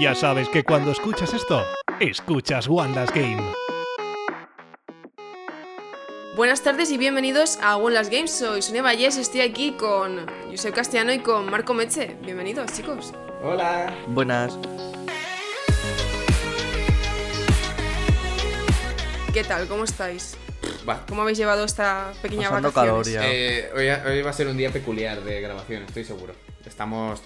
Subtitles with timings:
[0.00, 1.62] Ya sabes que cuando escuchas esto,
[2.00, 3.42] escuchas Wandas Game.
[6.36, 8.30] Buenas tardes y bienvenidos a One Last Games.
[8.30, 12.16] Soy Sonia Vallés, estoy aquí con Josep Castellano y con Marco Meche.
[12.22, 13.12] Bienvenidos, chicos.
[13.42, 13.94] Hola.
[14.06, 14.58] Buenas.
[19.34, 19.68] ¿Qué tal?
[19.68, 20.34] ¿Cómo estáis?
[20.90, 21.06] Va.
[21.08, 23.08] ¿Cómo habéis llevado esta pequeña Pasando vacaciones?
[23.08, 23.32] calor ya.
[23.32, 26.34] Eh, hoy, hoy va a ser un día peculiar de grabación, estoy seguro.
[26.66, 27.22] Estamos.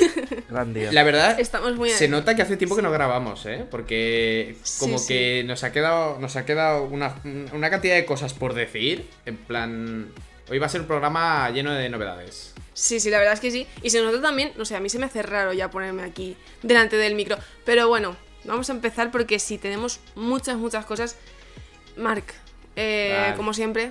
[0.48, 0.90] Gran día.
[0.92, 3.66] La verdad, Estamos muy se nota que hace tiempo que no grabamos, ¿eh?
[3.70, 7.14] Porque como Sí, que nos ha quedado, nos ha quedado una,
[7.52, 9.08] una cantidad de cosas por decir.
[9.26, 10.10] En plan,
[10.50, 12.54] hoy va a ser un programa lleno de novedades.
[12.72, 13.66] Sí, sí, la verdad es que sí.
[13.82, 16.36] Y se nota también, no sé, a mí se me hace raro ya ponerme aquí
[16.62, 17.36] delante del micro.
[17.66, 21.16] Pero bueno, vamos a empezar porque sí, tenemos muchas, muchas cosas.
[21.96, 22.32] Marc,
[22.78, 23.36] eh, Vale.
[23.36, 23.90] como siempre,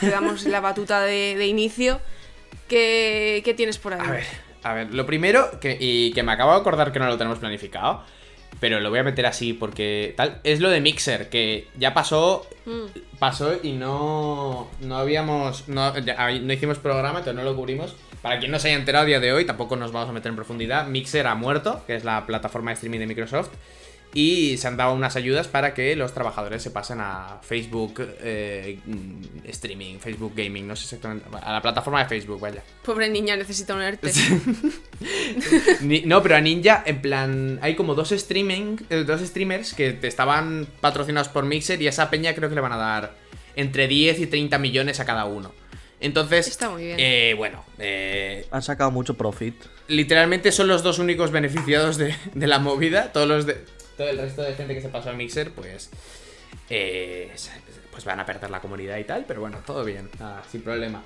[0.00, 2.00] te damos la batuta de, de inicio.
[2.68, 4.00] ¿Qué, qué tienes por ahí?
[4.06, 4.24] A ver,
[4.62, 7.38] a ver, lo primero, que, y que me acabo de acordar que no lo tenemos
[7.38, 8.02] planificado,
[8.60, 12.46] pero lo voy a meter así porque tal, es lo de Mixer, que ya pasó,
[12.66, 12.86] Mm.
[13.18, 17.94] pasó y no, no habíamos, no, ya- no hicimos programa, entonces no lo cubrimos.
[18.22, 20.30] Para quien no se haya enterado a día de hoy, tampoco nos vamos a meter
[20.30, 23.50] en profundidad, Mixer ha muerto, que es la plataforma de streaming de Microsoft.
[24.16, 28.78] Y se han dado unas ayudas para que los trabajadores se pasen a Facebook eh,
[29.46, 31.26] Streaming, Facebook Gaming, no sé exactamente.
[31.42, 32.62] A la plataforma de Facebook, vaya.
[32.84, 34.12] Pobre niña, necesita un ERTE.
[36.04, 40.06] No, pero a Ninja, en plan, hay como dos streaming, eh, dos streamers que te
[40.06, 43.14] estaban patrocinados por Mixer y a esa peña creo que le van a dar
[43.56, 45.52] entre 10 y 30 millones a cada uno.
[46.00, 46.96] Entonces, Está muy bien.
[46.98, 49.54] eh, bueno, eh, Han sacado mucho profit.
[49.88, 53.12] literalmente son los dos únicos beneficiados de, de la movida.
[53.12, 53.64] Todos los de,
[53.96, 55.90] todo el resto de gente que se pasó a Mixer, pues,
[56.70, 57.32] eh,
[57.90, 61.02] pues van a perder la comunidad y tal, pero bueno, todo bien, nada, sin problema.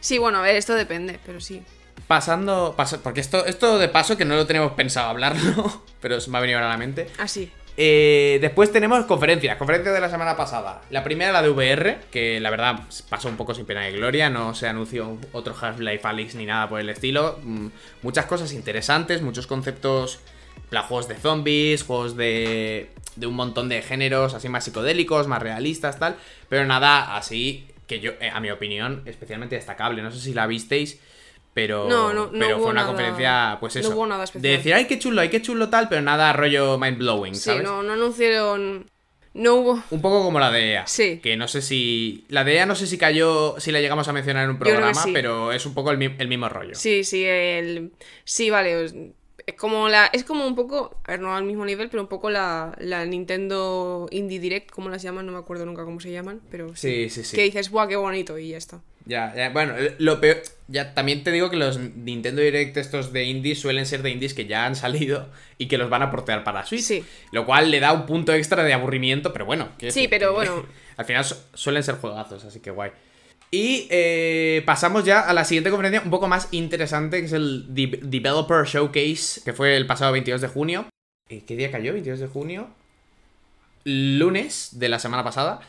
[0.00, 1.62] Sí, bueno, a ver, esto depende, pero sí.
[2.06, 6.30] Pasando, pasa- porque esto, esto de paso que no lo tenemos pensado hablarlo, pero se
[6.30, 7.08] me ha venido ahora a la mente.
[7.18, 7.50] Así.
[7.80, 10.80] Eh, después tenemos conferencias, conferencias de la semana pasada.
[10.90, 14.28] La primera, la de VR, que la verdad pasó un poco sin pena de gloria,
[14.30, 17.38] no se anunció otro Half-Life Alyx ni nada por el estilo.
[17.42, 17.68] Mm,
[18.02, 20.18] Muchas cosas interesantes, muchos conceptos,
[20.70, 25.42] plan, juegos de zombies, juegos de, de un montón de géneros, así más psicodélicos, más
[25.42, 26.16] realistas, tal.
[26.48, 30.02] Pero nada así que yo, eh, a mi opinión, especialmente destacable.
[30.02, 31.00] No sé si la visteis.
[31.54, 33.90] Pero, No, no, no pero fue una nada- conferencia, pues no eso.
[33.90, 34.56] hubo nada de especial.
[34.58, 37.64] decir, ay, qué chulo, ay, qué chulo tal, pero nada rollo mind blowing, Sí, ¿sabes?
[37.64, 38.86] no, no anunciaron.
[39.34, 39.82] No hubo.
[39.90, 40.86] Un poco como la de EA.
[40.86, 41.18] Sí.
[41.22, 42.24] Que no sé si.
[42.28, 43.56] La de EA no sé si cayó.
[43.58, 45.10] Si la llegamos a mencionar en un programa, sí.
[45.12, 46.74] pero es un poco el, el mismo rollo.
[46.74, 47.92] Sí, sí, el.
[48.24, 49.12] Sí, vale.
[49.48, 50.06] Es- como la.
[50.12, 50.96] Es como un poco.
[51.04, 54.88] A ver, no al mismo nivel, pero un poco la, la Nintendo Indie Direct, como
[54.88, 57.36] las llaman, no me acuerdo nunca cómo se llaman, pero Sí, sí, sí.
[57.36, 58.38] Que dices, ¡buah, qué bonito!
[58.38, 58.80] Y ya está.
[59.06, 60.42] Ya, ya, bueno, lo peor.
[60.70, 64.34] Ya también te digo que los Nintendo Direct estos de indies suelen ser de indies
[64.34, 66.82] que ya han salido y que los van a portear para Switch.
[66.82, 67.04] Sí.
[67.32, 69.70] Lo cual le da un punto extra de aburrimiento, pero bueno.
[69.78, 70.66] Sí, decir pero bueno.
[70.98, 72.90] Al final su- suelen ser juegazos, así que guay.
[73.50, 77.74] Y eh, pasamos ya a la siguiente conferencia, un poco más interesante, que es el
[77.74, 80.86] De- Developer Showcase, que fue el pasado 22 de junio.
[81.30, 81.92] ¿Y ¿Qué día cayó?
[81.94, 82.68] 22 de junio.
[83.84, 85.60] Lunes de la semana pasada.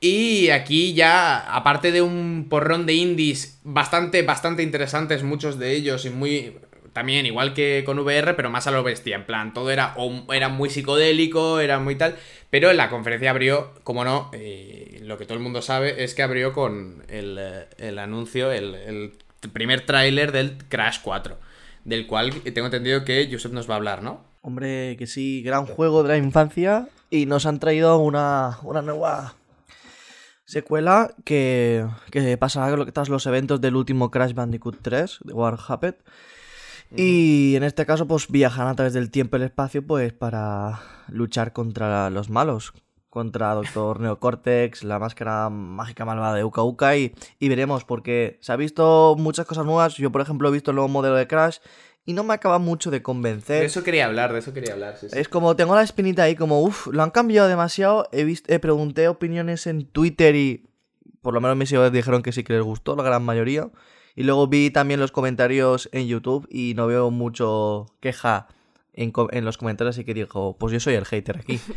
[0.00, 6.04] Y aquí ya, aparte de un porrón de indies bastante, bastante interesantes, muchos de ellos,
[6.06, 6.56] y muy.
[6.92, 9.14] También, igual que con VR, pero más a lo bestia.
[9.14, 9.94] En plan, todo era,
[10.32, 12.16] era muy psicodélico, era muy tal.
[12.48, 16.22] Pero la conferencia abrió, como no, eh, lo que todo el mundo sabe es que
[16.22, 19.12] abrió con el, eh, el anuncio, el, el
[19.52, 21.36] primer tráiler del Crash 4.
[21.84, 24.22] Del cual tengo entendido que Josep nos va a hablar, ¿no?
[24.42, 26.88] Hombre, que sí, gran juego de la infancia.
[27.08, 29.34] Y nos han traído una, una nueva
[30.44, 35.96] secuela que, que que tras los eventos del último Crash Bandicoot 3 de War Happened.
[36.96, 40.80] Y en este caso, pues viajan a través del tiempo y el espacio, pues para
[41.08, 42.72] luchar contra los malos.
[43.10, 46.96] Contra Doctor Neocortex, la máscara mágica malvada de Uka Uka.
[46.96, 49.96] Y, y veremos, porque se ha visto muchas cosas nuevas.
[49.96, 51.58] Yo, por ejemplo, he visto el nuevo modelo de Crash
[52.06, 53.60] y no me acaba mucho de convencer.
[53.60, 54.96] De eso quería hablar, de eso quería hablar.
[54.96, 55.18] sí, sí.
[55.18, 58.08] Es como tengo la espinita ahí, como uff, lo han cambiado demasiado.
[58.12, 60.70] He visto, pregunté opiniones en Twitter y
[61.22, 63.70] por lo menos mis seguidores dijeron que sí que les gustó, la gran mayoría.
[64.16, 68.48] Y luego vi también los comentarios en YouTube y no veo mucho queja
[68.94, 71.60] en, los comentarios, así que dijo, pues yo soy el hater aquí.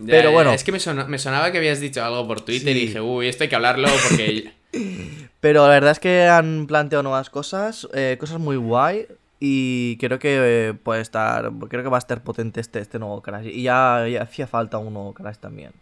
[0.00, 0.52] Ya, Pero bueno.
[0.52, 2.78] Es que me, sona- me sonaba que habías dicho algo por Twitter Sí.
[2.78, 4.52] y dije, uy, esto hay que hablarlo porque.
[5.40, 9.06] Pero la verdad es que han planteado nuevas cosas, eh, cosas muy guay.
[9.40, 13.22] Y creo que eh, puede estar, creo que va a estar potente este, este nuevo
[13.22, 13.46] Crash.
[13.46, 15.72] Y ya, ya hacía falta un nuevo Crash también.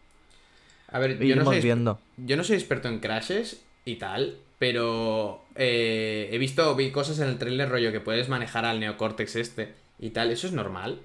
[0.88, 1.99] A ver, yo no, soy, viendo.
[2.17, 7.29] yo no soy experto en crashes y tal, pero eh, he visto vi cosas en
[7.29, 10.31] el trailer rollo que puedes manejar al neocortex este y tal.
[10.31, 11.00] ¿Eso es normal?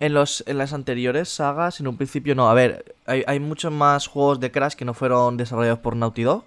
[0.00, 2.48] En, los, en las anteriores sagas, en un principio no.
[2.50, 6.22] A ver, hay, hay muchos más juegos de Crash que no fueron desarrollados por Naughty
[6.22, 6.44] Dog,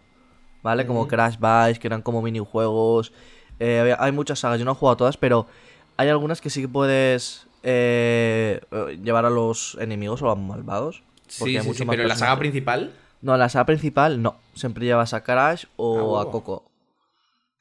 [0.62, 0.86] ¿vale?
[0.86, 3.13] Como Crash Bice, que eran como minijuegos.
[3.60, 5.48] Eh, hay muchas sagas, yo no he jugado a todas, pero
[5.95, 11.04] hay algunas que sí que puedes eh, eh, llevar a los enemigos o a malvados.
[11.39, 12.39] porque Sí, hay sí, mucho sí, más pero en la saga personajes.
[12.51, 12.94] principal.
[13.21, 14.36] No, en la saga principal no.
[14.54, 16.31] Siempre llevas a Crash o Ah, a.
[16.31, 16.69] Coco,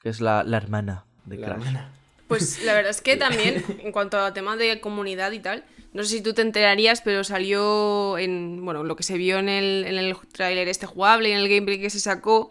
[0.02, 1.58] que es la, la hermana de la Crash.
[1.60, 1.92] hermana.
[2.34, 6.02] Pues la verdad es que también, en cuanto a tema de comunidad y tal, no
[6.02, 9.84] sé si tú te enterarías, pero salió en, bueno, lo que se vio en el,
[9.86, 12.50] en el tráiler este jugable y en el gameplay que se sacó,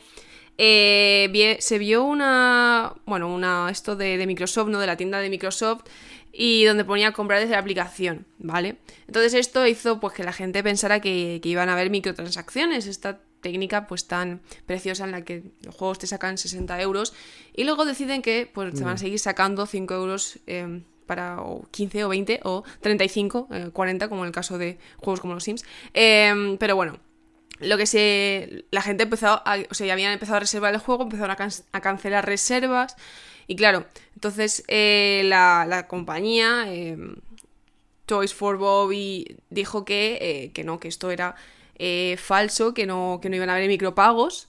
[0.57, 4.79] eh, se vio una, bueno, una, esto de, de Microsoft, ¿no?
[4.79, 5.83] De la tienda de Microsoft
[6.31, 8.77] y donde ponía comprar desde la aplicación, ¿vale?
[9.07, 13.19] Entonces esto hizo pues que la gente pensara que, que iban a haber microtransacciones, esta
[13.43, 17.13] técnica pues tan preciosa en la que los juegos te sacan 60 euros
[17.53, 21.67] y luego deciden que pues te van a seguir sacando 5 euros eh, para o
[21.69, 25.43] 15 o 20 o 35, eh, 40 como en el caso de juegos como los
[25.43, 25.63] Sims.
[25.93, 26.97] Eh, pero bueno,
[27.59, 28.65] lo que se.
[28.71, 29.57] La gente empezó a.
[29.69, 32.95] O sea, ya habían empezado a reservar el juego, empezaron a, can- a cancelar reservas.
[33.47, 33.85] Y claro,
[34.15, 36.65] entonces eh, la, la compañía.
[36.67, 36.97] eh,
[38.05, 41.35] Toys for Bobby dijo que, eh, que no, que esto era
[41.85, 44.47] eh, falso, que no, que no iban a haber micropagos.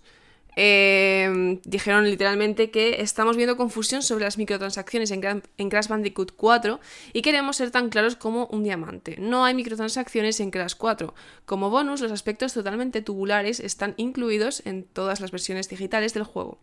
[0.55, 6.79] Eh, dijeron literalmente que estamos viendo confusión sobre las microtransacciones en, en Crash Bandicoot 4
[7.13, 9.17] y queremos ser tan claros como un diamante.
[9.19, 11.13] No hay microtransacciones en Crash 4.
[11.45, 16.61] Como bonus, los aspectos totalmente tubulares están incluidos en todas las versiones digitales del juego.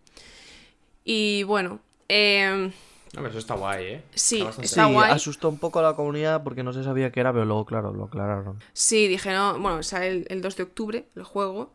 [1.04, 2.72] Y bueno, eh,
[3.14, 4.04] No, pero eso está guay, ¿eh?
[4.16, 5.12] Sí, bastante está sí, guay.
[5.12, 7.94] asustó un poco a la comunidad porque no se sabía qué era, pero luego, claro,
[7.94, 8.58] lo aclararon.
[8.74, 11.74] Sí, dijeron, bueno, sale el, el 2 de octubre el juego.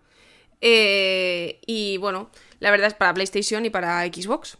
[0.62, 2.30] Eh, y bueno,
[2.60, 4.56] la verdad es para PlayStation y para Xbox.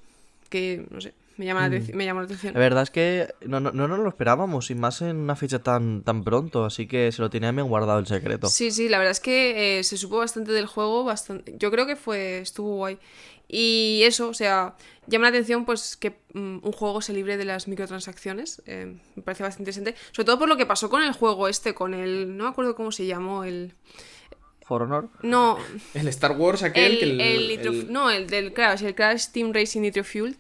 [0.51, 2.55] Que, no sé, me llama, la, atenci- me llama la atención.
[2.55, 5.59] La verdad es que no, no, no nos lo esperábamos, y más en una fecha
[5.61, 8.47] tan, tan pronto, así que se lo tenía bien guardado el secreto.
[8.49, 11.55] Sí, sí, la verdad es que eh, se supo bastante del juego, bastante.
[11.59, 12.99] Yo creo que fue, estuvo guay.
[13.49, 14.75] Y eso, o sea,
[15.09, 18.63] llama la atención pues que mm, un juego se libre de las microtransacciones.
[18.67, 19.95] eh, me parece bastante interesante.
[20.13, 22.37] Sobre todo por lo que pasó con el juego este, con el.
[22.37, 23.75] No me acuerdo cómo se llamó, el.
[24.65, 25.09] For Honor.
[25.23, 25.59] No,
[25.95, 28.95] El Star Wars aquel el, que el, el Nitro- el- No, el del Crash, el
[28.97, 30.37] Crash Team Racing Nitro Fuel.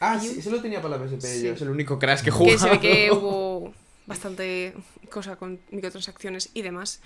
[0.00, 1.42] Ah, sí, ese lo tenía para la PSP Sí.
[1.46, 1.52] yo.
[1.54, 2.52] Es el único Crash que jugaba.
[2.52, 3.72] Que se ve que hubo
[4.06, 4.74] bastante
[5.10, 7.00] cosa con microtransacciones y demás.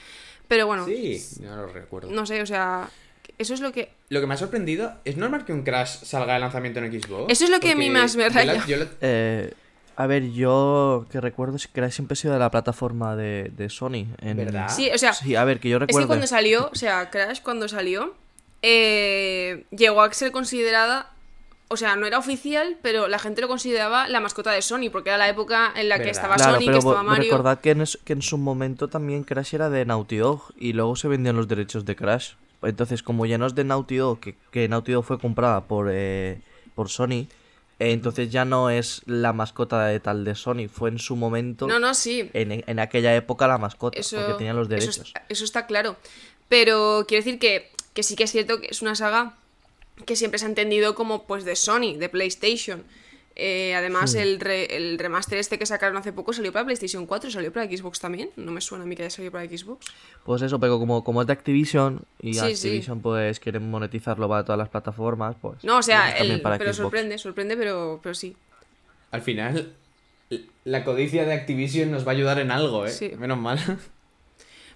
[0.48, 2.10] Pero bueno, Sí, no lo recuerdo.
[2.10, 2.88] no sé, o sea,
[3.38, 6.34] eso es lo que Lo que me ha sorprendido, ¿es normal que un Crash salga
[6.34, 7.32] de lanzamiento en Xbox?
[7.32, 8.64] Eso es lo que a mí más me yo la- raya.
[8.66, 9.52] yo la- Eh,
[9.96, 13.50] a ver, yo que recuerdo es que Crash siempre ha sido de la plataforma de,
[13.56, 14.06] de Sony.
[14.20, 14.36] En...
[14.36, 14.68] ¿Verdad?
[14.68, 16.06] Sí, o sea, Sí, a ver, que yo es recuerdo.
[16.06, 18.14] que cuando salió, o sea, Crash cuando salió,
[18.62, 21.10] eh, llegó a ser considerada,
[21.68, 25.10] o sea, no era oficial, pero la gente lo consideraba la mascota de Sony, porque
[25.10, 27.24] era la época en la que estaba Claro, Sony, que pero estaba vo- Mario.
[27.24, 30.72] recordad que en, es- que en su momento también Crash era de Naughty Dog y
[30.74, 32.32] luego se vendían los derechos de Crash.
[32.66, 35.88] Entonces, como ya no es de Naughty Dog, que, que Naughty Dog fue comprada por,
[35.90, 36.40] eh,
[36.74, 37.26] por Sony,
[37.78, 41.66] eh, entonces ya no es la mascota de tal de Sony, fue en su momento,
[41.66, 42.30] No, no, sí.
[42.32, 44.98] en, en aquella época la mascota, Eso, porque tenían los eso derechos.
[45.08, 45.96] está- Eso, está claro.
[46.48, 49.34] Pero quiero decir que, que sí que es cierto que es una saga
[50.04, 52.84] que siempre se ha entendido como pues de Sony, de PlayStation.
[53.38, 57.28] Eh, además, el, re- el remaster este que sacaron hace poco salió para PlayStation 4
[57.28, 58.30] y salió para Xbox también.
[58.36, 59.86] No me suena a mí que haya salido para Xbox.
[60.24, 62.68] Pues eso, pero como, como es de Activision y Sí, sí.
[62.68, 65.62] Activision pues quieren monetizarlo para todas las plataformas, pues...
[65.64, 66.76] No, o sea, el- para pero Xbox.
[66.84, 68.34] sorprende, sorprende, pero, pero sí.
[69.10, 69.72] Al final,
[70.64, 72.90] la codicia de Activision nos va a ayudar en algo, ¿eh?
[72.90, 73.12] Sí.
[73.18, 73.58] Menos mal.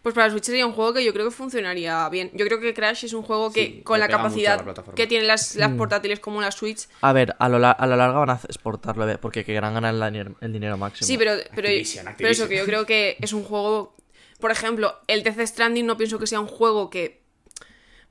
[0.02, 2.30] Pues para Switch sería un juego que yo creo que funcionaría bien.
[2.32, 4.64] Yo creo que Crash es un juego que Sí, con la capacidad
[4.94, 5.58] que tienen las, Mm.
[5.58, 6.88] las portátiles como la Switch.
[7.02, 9.94] A ver, a, lo la- a la larga van a exportarlo, eh, porque querrán ganar
[9.94, 11.06] el, dinero- el dinero máximo.
[11.06, 13.94] Sí, pero, pero, Activision, pero eso que yo creo que es un juego.
[14.38, 17.19] Por ejemplo, el Death Stranding no pienso que sea un juego que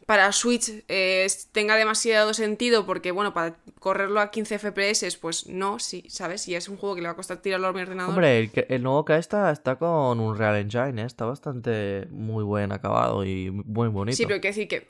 [0.09, 5.77] para Switch eh, tenga demasiado sentido porque, bueno, para correrlo a 15 FPS, pues no,
[5.77, 6.47] sí, ¿sabes?
[6.47, 8.09] Y es un juego que le va a costar tirarlo a mi ordenador.
[8.09, 11.05] Hombre, el, que- el nuevo Crash está, está con un Real Engine, ¿eh?
[11.05, 14.15] está bastante muy buen acabado y muy bonito.
[14.17, 14.87] Sí, pero hay que decir que,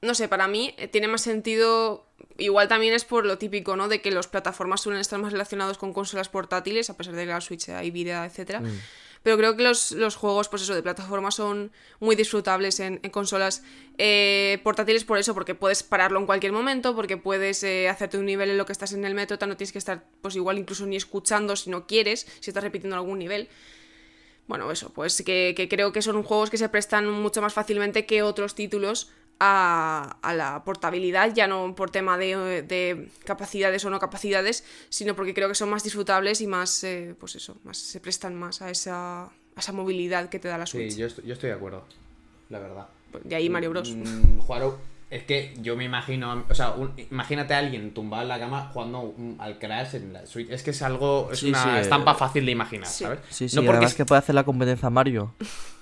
[0.00, 2.06] no sé, para mí eh, tiene más sentido,
[2.38, 3.88] igual también es por lo típico, ¿no?
[3.88, 7.30] De que los plataformas suelen estar más relacionados con consolas portátiles, a pesar de que
[7.30, 8.60] la Switch hay vida, etcétera.
[8.60, 8.80] Mm.
[9.22, 13.10] Pero creo que los, los juegos, pues eso, de plataforma son muy disfrutables en, en
[13.10, 13.62] consolas
[13.98, 18.26] eh, portátiles por eso, porque puedes pararlo en cualquier momento, porque puedes eh, hacerte un
[18.26, 20.86] nivel en lo que estás en el metro, no tienes que estar, pues igual incluso
[20.86, 23.48] ni escuchando si no quieres, si estás repitiendo algún nivel.
[24.46, 28.06] Bueno, eso, pues que, que creo que son juegos que se prestan mucho más fácilmente
[28.06, 33.90] que otros títulos a, a la portabilidad, ya no por tema de, de capacidades o
[33.90, 37.76] no capacidades, sino porque creo que son más disfrutables y más, eh, pues eso, más
[37.76, 40.96] se prestan más a esa, a esa movilidad que te da la Sí, Switch.
[40.96, 41.84] yo estoy, yo estoy de acudo.
[42.48, 42.86] La verdad.
[43.24, 43.90] De ahí Mario Bros.
[43.94, 44.62] Mm, jugar
[45.08, 48.70] Es que yo me imagino, o sea, un- imagínate a alguien tumbado en la cama
[48.72, 50.50] jugando un- al Crash en la Switch.
[50.50, 53.04] Es que es algo, es Sí, una sí, eh, estampa fácil de imaginar, sí.
[53.04, 53.20] ¿sabes?
[53.30, 55.32] Sí, sí, no porque además es- que puede hacer la competencia a Mario.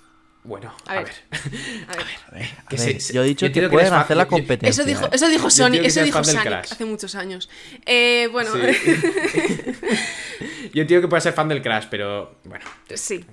[0.45, 1.13] Bueno, A a, ver.
[1.31, 1.41] ver.
[1.89, 1.97] A
[2.35, 2.47] ver.
[2.69, 4.69] Que A ver, se- yo he dicho que pueden hacer la competencia.
[4.71, 7.49] Eso dijo, eso dijo Yo Sony, eso dijo Sonic hace muchos años.
[7.87, 8.61] Eh, bueno, Sí.
[10.75, 12.65] Yo entiendo que puedes ser fan del Crash, pero bueno.
[12.95, 13.25] sí.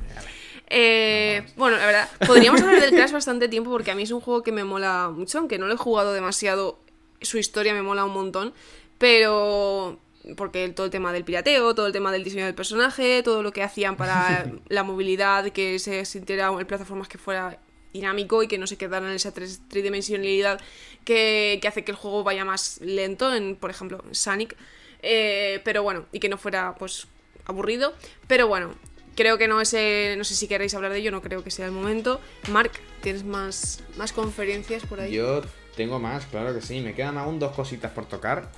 [0.74, 4.22] Eh, bueno, la verdad, podríamos hablar del Crash bastante tiempo porque a mí es un
[4.22, 6.80] juego que me mola mucho, aunque no lo he jugado demasiado,
[7.22, 8.54] su historia me mola un montón,
[8.98, 10.00] pero
[10.38, 13.52] porque todo el tema del pirateo, todo el tema del diseño del personaje, todo lo
[13.52, 17.60] que hacían para la movilidad, que se sintiera en plataformas que fuera
[17.94, 20.60] dinámico y que no se quedara en esa tres- tridimensionalidad
[21.04, 24.56] que, que hace que el juego vaya más lento, en, por ejemplo, Sonic.
[25.02, 27.08] Eh, pero bueno, y que no fuera pues
[27.46, 27.94] aburrido.
[28.28, 28.76] Pero bueno,
[29.16, 29.74] creo que no es.
[29.74, 32.22] eh, no sé si queréis hablar de ello, no creo que sea el momento.
[32.50, 35.12] Mark, ¿tienes más, más conferencias por ahí?
[35.12, 35.42] Yo
[35.76, 36.80] tengo más, claro que sí.
[36.82, 38.50] Me quedan aún dos cositas por tocar.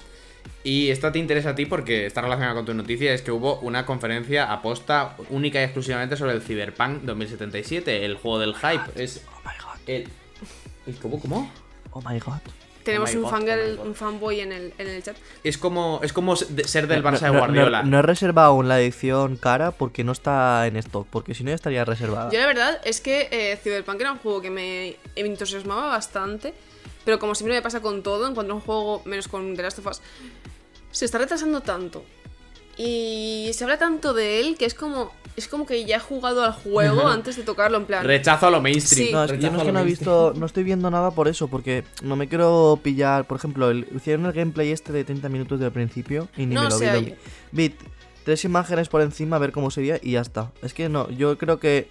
[0.64, 3.14] Y esta te interesa a ti porque está relacionada con tu noticia.
[3.14, 8.40] Es que hubo una conferencia aposta única y exclusivamente sobre el Cyberpunk 2077, el juego
[8.40, 8.84] del hype.
[9.04, 9.80] Es Oh my god.
[9.88, 10.08] el.
[10.88, 11.20] ¿el ¿Cómo?
[11.20, 11.52] ¿Cómo?
[11.92, 12.38] Oh my god.
[12.84, 15.16] Tenemos Oh my un, God, fangirl- oh un fanboy en el, en el chat.
[15.44, 17.84] Es como, es como de- ser del Barça de No- no- Guardiola.
[17.84, 21.44] No, no he reservado aún la edición cara porque no está en stock, porque si
[21.46, 22.30] no ya estaría reservada.
[22.32, 26.54] Yo la verdad es que eh, Cyberpunk era un juego que me entusiasmaba bastante,
[27.06, 29.64] pero como siempre me pasa con todo, en cuanto a un juego, menos con The
[29.64, 30.02] Last of Us,
[30.92, 32.04] se está retrasando tanto.
[32.78, 36.44] Y se habla tanto de él que es como, es como que ya he jugado
[36.44, 38.04] al juego antes de tocarlo, en plan...
[38.04, 39.08] Rechazo a lo mainstream.
[39.08, 39.14] Sí.
[39.14, 40.90] No, es que yo no, a es que lo no he visto, no estoy viendo
[40.90, 44.92] nada por eso, porque no me quiero pillar, por ejemplo, el, hicieron el gameplay este
[44.92, 46.86] de 30 minutos del principio y ni No, me lo vi.
[46.86, 47.16] lo vi.
[47.52, 47.76] Vi
[48.24, 50.52] tres imágenes por encima a ver cómo sería y ya está.
[50.62, 51.90] Es que no, yo creo que,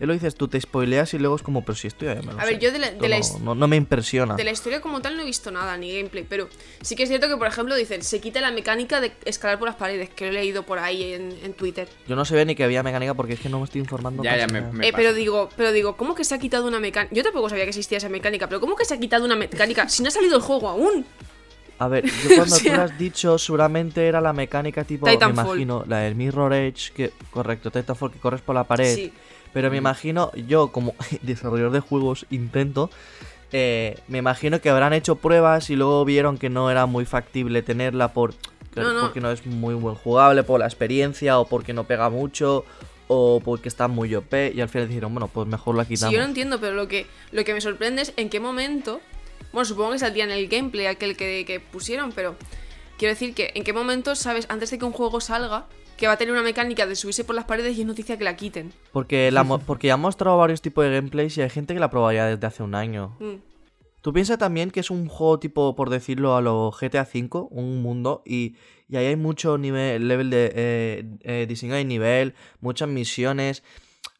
[0.00, 2.32] él lo dices tú, te spoileas y luego es como, pero si esto ya me
[2.32, 4.34] lo A ver, yo de la- de la no, his- no- no me impresiona.
[4.36, 6.48] De la historia como tal no he visto nada, ni gameplay, pero
[6.82, 9.68] sí que es cierto que, por ejemplo, dicen, se quita la mecánica de escalar por
[9.68, 11.88] las paredes, que lo he leído por ahí en, en Twitter.
[12.06, 14.22] Yo no sabía ni que había mecánica porque es que no me estoy informando.
[14.22, 16.80] Ya, ya, me, me Eh, pero digo, pero digo, ¿cómo que se ha quitado una
[16.80, 17.14] mecánica?
[17.14, 19.88] Yo tampoco sabía que existía esa mecánica, pero ¿cómo que se ha quitado una mecánica
[19.88, 21.04] si no ha salido el juego aún?
[21.80, 25.06] A ver, yo cuando O sea- tú lo has dicho, seguramente era la mecánica tipo,
[25.06, 25.46] me Titanfall.
[25.46, 28.94] imagino, la del Mirror Edge, que, correcto, Titanfall, que corres por la pared.
[28.94, 29.12] Sí.
[29.52, 32.90] Pero me imagino, yo como desarrollador de juegos intento,
[33.52, 37.62] eh, me imagino que habrán hecho pruebas y luego vieron que no era muy factible
[37.62, 38.34] tenerla por,
[38.74, 39.00] que- No, no.
[39.02, 42.64] porque no es muy buen jugable, por la experiencia o porque no pega mucho
[43.10, 46.12] o porque está muy OP y al final dijeron, bueno, pues mejor la Sí, quitamos.
[46.14, 49.00] yo no entiendo, pero lo que, lo que me sorprende es en qué momento.
[49.50, 52.36] Bueno, supongo que saldría en el gameplay aquel que, que pusieron, pero
[52.98, 56.12] quiero decir que en qué momento sabes, antes de que un juego salga, que va
[56.12, 58.72] a tener una mecánica de subirse por las paredes y es noticia que la quiten.
[58.92, 61.80] Porque, la, mo- porque ya han mostrado varios tipos de gameplays y hay gente que
[61.80, 63.16] la probaría desde hace un año.
[63.18, 63.36] Mm.
[64.00, 67.82] Tú piensas también que es un juego tipo, por decirlo, a lo GTA V, un
[67.82, 68.54] mundo, y,
[68.88, 73.64] y ahí hay mucho nivel, level de eh, eh, diseño de nivel, muchas misiones.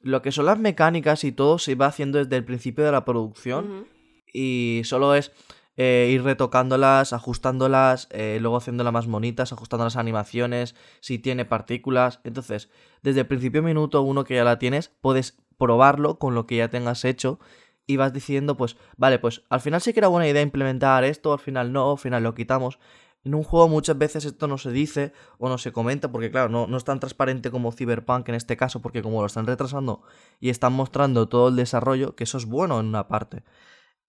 [0.03, 3.05] Lo que son las mecánicas y todo se va haciendo desde el principio de la
[3.05, 3.87] producción
[4.33, 5.31] y solo es
[5.81, 12.21] eh, ir retocándolas, ajustándolas, eh, luego haciéndolas más bonitas, ajustando las animaciones, si tiene partículas.
[12.25, 12.69] Entonces,
[13.03, 16.69] desde el principio minuto uno que ya la tienes, puedes probarlo con lo que ya
[16.69, 17.39] tengas hecho
[17.87, 21.33] y vas diciendo, pues, vale, pues al final sí que era buena idea implementar esto,
[21.33, 22.81] al final no, al final lo quitamos.
[23.23, 26.49] En un juego muchas veces esto no se dice o no se comenta porque claro,
[26.49, 30.03] no, no es tan transparente como Cyberpunk en este caso porque como lo están retrasando
[30.41, 33.45] y están mostrando todo el desarrollo, que eso es bueno en una parte.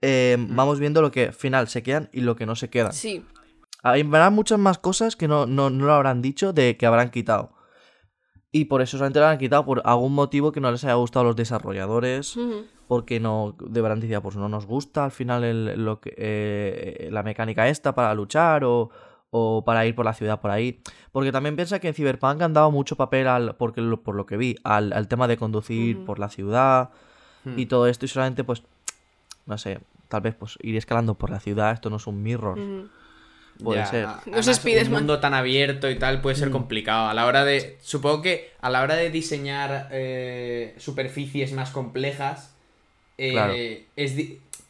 [0.01, 2.93] Eh, Vamos viendo lo que al final se quedan y lo que no se quedan.
[2.93, 3.25] Sí.
[3.83, 7.53] Habrá muchas más cosas que no, no, no lo habrán dicho de que habrán quitado.
[8.51, 11.21] Y por eso solamente lo han quitado por algún motivo que no les haya gustado
[11.21, 12.35] a los desarrolladores
[12.87, 17.21] porque no deberán decir, pues no nos gusta al final el- lo que, eh, la
[17.21, 18.89] mecánica esta para luchar o,
[19.29, 20.81] o para ir por la ciudad por ahí.
[21.11, 24.25] Porque también piensa que en Cyberpunk han dado mucho papel, al, porque lo- por lo
[24.25, 26.89] que vi, al, al tema de conducir por la ciudad
[27.45, 27.57] Hmm.
[27.57, 28.63] y todo esto y solamente pues,
[29.49, 32.57] no sé, tal vez pues ir escalando por la ciudad, esto no es un mirror.
[33.61, 34.05] Puede Ya, ser.
[34.05, 34.83] a- No se.
[34.85, 36.39] Un mundo tan abierto y tal puede Mm.
[36.39, 37.09] ser complicado.
[37.09, 37.77] A la hora de.
[37.81, 42.55] Supongo que a la hora de diseñar eh, superficies más complejas.
[43.21, 43.53] eh, Claro.
[43.97, 44.13] es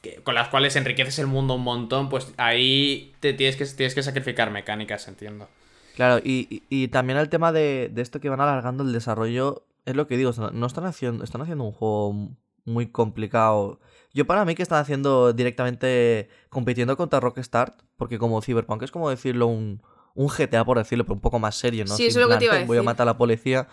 [0.01, 2.09] que- con las cuales enriqueces el mundo un montón.
[2.09, 5.47] Pues ahí te tienes que, tienes que sacrificar mecánicas, entiendo.
[5.95, 9.65] Claro, y, y- y también el tema de, de esto que van alargando el desarrollo,
[9.85, 12.29] es lo que digo, no no están haciendo, están haciendo un juego
[12.65, 13.79] muy complicado.
[14.13, 19.09] Yo para mí que están haciendo directamente compitiendo contra Rockstar, porque como Cyberpunk es como
[19.09, 19.81] decirlo un,
[20.15, 21.95] un GTA por decirlo, pero un poco más serio, ¿no?
[21.95, 22.85] Sí, eso es lo que te plan, iba a Voy a decir".
[22.85, 23.67] matar a la policía.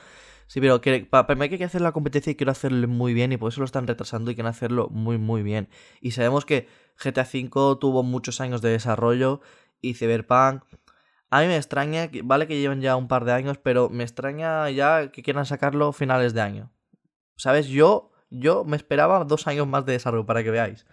[0.49, 3.15] Sí, pero que, pa- para mí hay que hacer la competencia y quiero hacerlo muy
[3.15, 5.69] bien y por eso lo están retrasando y quieren hacerlo muy muy bien.
[6.01, 6.69] Y sabemos que
[7.03, 9.41] GTA V tuvo muchos años de desarrollo
[9.81, 10.63] y Cyberpunk...
[11.29, 14.71] A mí me extraña, vale que lleven ya un par de años, pero me extraña
[14.71, 16.71] ya que quieran sacarlo finales de año.
[17.37, 17.67] ¿Sabes?
[17.67, 20.87] Yo, yo me esperaba dos años más de desarrollo para que veáis.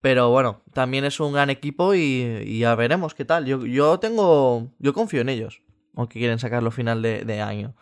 [0.00, 3.46] Pero bueno, también es un gran equipo y, ya veremos qué tal.
[3.46, 4.70] Yo, yo tengo.
[4.78, 5.62] Yo confío en ellos.
[5.96, 7.74] Aunque quieren sacarlo final de, de año.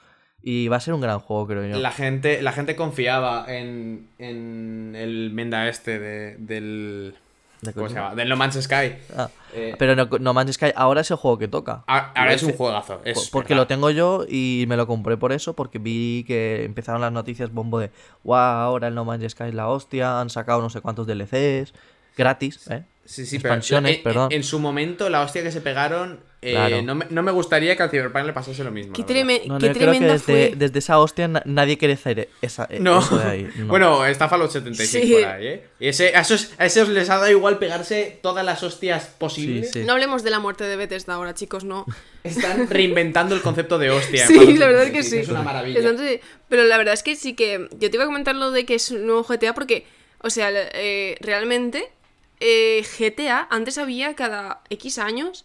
[0.43, 1.79] Y va a ser un gran juego, creo yo.
[1.79, 7.15] La gente, la gente confiaba en, en el Menda este de- del.
[7.75, 8.15] ¿Cómo se llama?
[8.15, 8.95] Del No Man's Sky.
[9.17, 11.83] Ah, Eh, pero no, no Man's Sky ahora es el juego que toca.
[11.87, 13.01] a- ahora es un juegazo.
[13.05, 13.63] es Por- porque verdad.
[13.63, 17.53] lo tengo yo y me lo compré por eso, porque vi que empezaron las noticias
[17.53, 17.91] bombo de,
[18.25, 21.73] wow, ahora el No Man's Sky es la hostia, han sacado no sé cuántos DLCs,
[22.17, 22.83] gratis, ¿eh?
[23.05, 24.29] Sí, sí, pero expansiones, en, perdón.
[24.33, 26.19] en su momento, la hostia que se pegaron.
[26.43, 26.83] eh, Claro.
[26.83, 28.93] no, me, no me gustaría que al Cyberpunk le pasase lo mismo.
[28.95, 30.53] Qué, treme- No, no, qué yo creo que tremenda desde, fue.
[30.57, 32.99] desde esa hostia na- nadie quiere hacer esa, e- No.
[32.99, 33.49] eso de ahí.
[33.59, 33.67] no.
[33.69, 35.13] Bueno, está Fallout 76 Sí.
[35.13, 35.63] por ahí, ¿eh?
[35.79, 39.71] Y ese, a, esos, a esos les ha dado igual pegarse todas las hostias posibles.
[39.71, 39.87] Sí, sí.
[39.87, 41.87] No hablemos de la muerte de Bethesda ahora, chicos, no.
[42.25, 44.27] Están reinventando el concepto de hostia.
[44.27, 45.19] Sí, la verdad es que 76, sí.
[45.19, 45.79] Es una maravilla.
[45.79, 47.69] Entonces, pero la verdad es que sí que.
[47.79, 49.87] Yo te iba a comentar lo de que es un nuevo GTA porque,
[50.23, 51.89] o sea, eh, realmente
[52.41, 55.45] eh, GTA antes había cada X años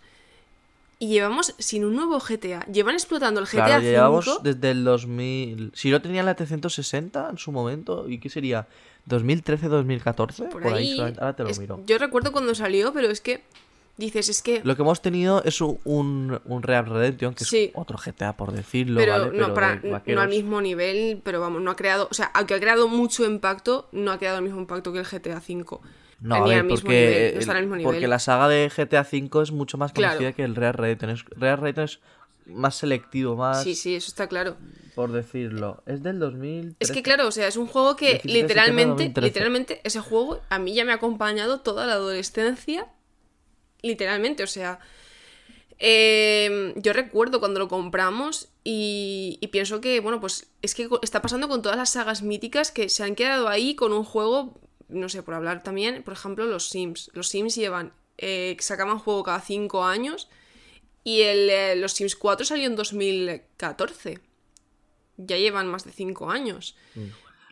[0.99, 2.65] y llevamos sin un nuevo GTA.
[2.71, 3.91] Llevan explotando el GTA Claro, 5.
[3.91, 5.71] llevamos desde el 2000.
[5.73, 8.67] Si yo tenía la 360 en su momento, ¿y qué sería?
[9.09, 10.49] ¿2013-2014?
[10.49, 10.99] por, Por, ahí, ahí.
[11.19, 11.79] ahora te lo es- miro.
[11.85, 13.41] Yo recuerdo cuando salió, pero es que
[13.97, 14.61] dices, es que.
[14.63, 17.65] Lo que hemos tenido es un, un, un Real Redemption, que Sí.
[17.65, 19.25] es otro GTA por decirlo, pero, ¿vale?
[19.25, 22.53] no, Pero para- no al mismo nivel, pero vamos, no ha creado, o sea, aunque
[22.53, 25.79] ha creado mucho impacto, no ha creado el mismo impacto que el GTA V.
[26.21, 29.41] No, a ver, porque, nivel, no está al mismo porque la saga de GTA V
[29.43, 30.13] es mucho más Claro.
[30.13, 31.09] conocida que el Real Redemption.
[31.11, 31.99] Es- Real Redemption es
[32.55, 34.55] más selectivo, más, Sí, sí, eso está claro.
[34.95, 35.81] por decirlo.
[35.87, 36.75] Es del 2000.
[36.79, 39.27] Es que claro, o sea, es un juego que 17 de septiembre de literalmente, 2013.
[39.27, 42.87] literalmente, ese juego a mí ya me ha acompañado toda la adolescencia.
[43.81, 44.79] Literalmente, o sea.
[45.79, 51.21] eh, yo recuerdo cuando lo compramos y, y pienso que, bueno, pues es que está
[51.23, 54.59] pasando con todas las sagas míticas que se han quedado ahí con un juego,
[54.91, 57.09] no sé, por hablar también, por ejemplo, los Sims.
[57.13, 60.29] Los Sims llevan, eh, sacaban juego cada cinco años
[61.03, 64.19] y el, eh, los Sims 4 salió en 2014.
[65.17, 66.75] Ya llevan más de cinco años.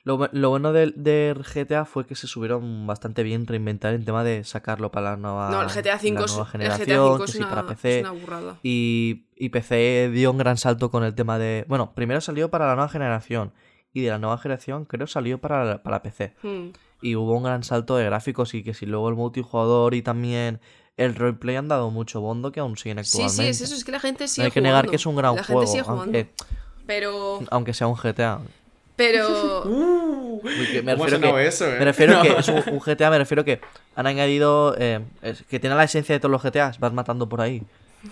[0.03, 4.05] Lo, bu- lo bueno del del GTA fue que se subieron bastante bien reinventar el
[4.05, 6.51] tema de sacarlo para la nueva, No, el GTA V la es, nueva el GTA
[6.51, 7.97] generación, V que es sí, una, para PC.
[7.99, 8.59] es una burrada.
[8.63, 11.65] Y, y PC dio un gran salto con el tema de...
[11.67, 13.51] Bueno, primero salió para la nueva generación.
[13.93, 16.33] Y de la nueva generación creo salió para, para PC.
[16.43, 16.69] Hmm.
[17.01, 20.59] Y hubo un gran salto de gráficos y que si luego el multijugador y también
[20.97, 23.43] el roleplay han dado mucho bondo que aún siguen Sí, actualmente.
[23.43, 25.15] sí, es eso, es que la gente No sigue hay que negar que es un
[25.15, 26.03] gran la juego, gente sigue jugando.
[26.03, 26.29] aunque,
[26.85, 28.39] Pero, aunque sea un GTA.
[28.95, 29.63] pero,
[30.41, 31.79] Uh, Porque me ¿Cómo ha refiero que, eso, eh?
[31.79, 33.59] me refiero que es un, un GTA, me refiero que
[33.95, 37.41] han añadido eh, es- que tiene la esencia de todos los GTAs, vas matando por
[37.41, 37.61] ahí.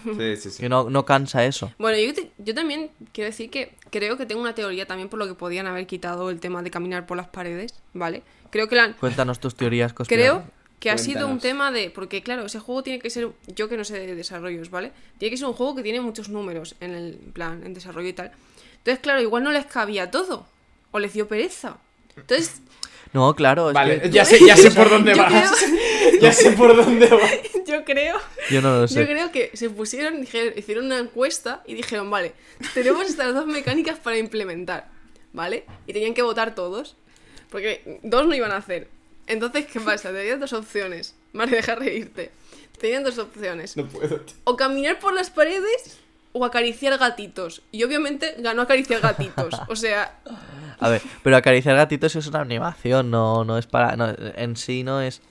[0.04, 0.60] Sí, sí, sí.
[0.62, 1.72] Que no, no cansa eso.
[1.78, 5.18] bueno, yo, te- yo también quiero decir que creo que tengo una teoría también por
[5.20, 8.24] lo que podían haber quitado el tema de caminar por las paredes, ¿vale?
[8.50, 10.44] Creo que la Cuéntanos tus teorías Creo
[10.80, 11.90] que ha sido un tema de.
[11.90, 13.30] Porque, claro, ese juego tiene que ser.
[13.48, 14.92] Yo que no sé de desarrollos, ¿vale?
[15.18, 18.14] Tiene que ser un juego que tiene muchos números en el plan, en desarrollo y
[18.14, 18.32] tal.
[18.78, 20.46] Entonces, claro, igual no les cabía todo.
[20.92, 21.78] O les dio pereza.
[22.16, 22.62] Entonces,
[23.14, 25.52] No, claro, es Vale, que ya sé, ya sé por dónde vas.
[26.22, 27.32] Ya sé por dónde vas.
[27.68, 28.18] yo creo.
[28.50, 29.06] yo no lo Yo sé.
[29.08, 32.34] creo que se pusieron, dijeron- hicieron una encuesta y dijeron, vale,
[32.74, 34.88] tenemos estas dos mecánicas para implementar,
[35.34, 35.66] ¿vale?
[35.86, 36.96] Y tenían que votar todos,
[37.50, 38.88] porque dos no iban a hacer.
[39.28, 40.12] Entonces, ¿qué pasa?
[40.12, 41.14] Tenían dos opciones.
[41.34, 42.32] Vale, deja reírte.
[42.80, 43.76] Tenían dos opciones.
[43.76, 44.22] No puedo.
[44.46, 45.98] O caminar por las paredes
[46.32, 47.62] o acariciar gatitos.
[47.72, 49.54] Y obviamente ganó acariciar gatitos.
[49.68, 50.18] O sea,
[50.80, 53.98] A ver, pero acariciar gatitos es una animación, no, no es para.
[53.98, 55.22] no, en sí no es.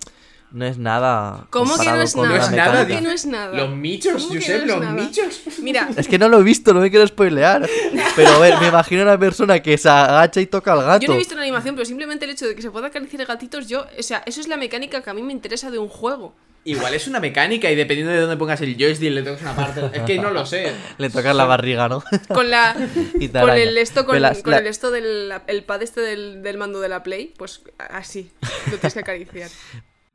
[0.53, 1.47] No es nada.
[1.51, 2.29] ¿cómo que no es nada?
[2.29, 2.97] No la es nada, ¿Cómo mecánica.
[3.01, 3.57] que no es nada?
[3.57, 4.93] Los michos, ¿Cómo que Josep, no es los nada?
[4.93, 5.41] michos.
[5.61, 7.69] Mira, Es que no lo he visto, no me quiero spoilear.
[8.15, 11.03] Pero a ver, me imagino una persona que se agacha y toca al gato.
[11.03, 13.27] Yo no he visto la animación, pero simplemente el hecho de que se pueda acariciar
[13.27, 15.89] gatitos, yo, o sea, eso es la mecánica que a mí me interesa de un
[15.89, 16.35] juego.
[16.65, 19.89] Igual es una mecánica y dependiendo de dónde pongas el joystick le tocas una parte.
[19.93, 20.73] Es que no lo sé.
[20.99, 22.03] Le tocas la barriga, ¿no?
[22.27, 22.75] Con la
[23.41, 26.57] con el esto con, las- con la- el esto del el pad este del, del
[26.59, 28.33] mando de la Play, pues así,
[28.71, 29.49] lo tienes que acariciar.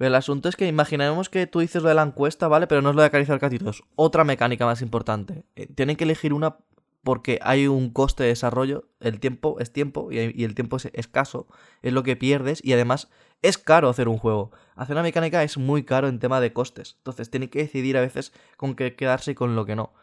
[0.01, 2.65] Pero el asunto es que imaginemos que tú dices lo de la encuesta, ¿vale?
[2.65, 3.83] Pero no es lo de acariciar gatitos.
[3.95, 5.45] Otra mecánica más importante.
[5.55, 6.57] Eh, tienen que elegir una
[7.03, 10.89] porque hay un coste de desarrollo, el tiempo es tiempo y, y el tiempo es
[10.93, 11.45] escaso,
[11.83, 13.11] es lo que pierdes y además
[13.43, 14.49] es caro hacer un juego.
[14.75, 18.01] Hacer una mecánica es muy caro en tema de costes, entonces tiene que decidir a
[18.01, 19.93] veces con qué quedarse y con lo que no.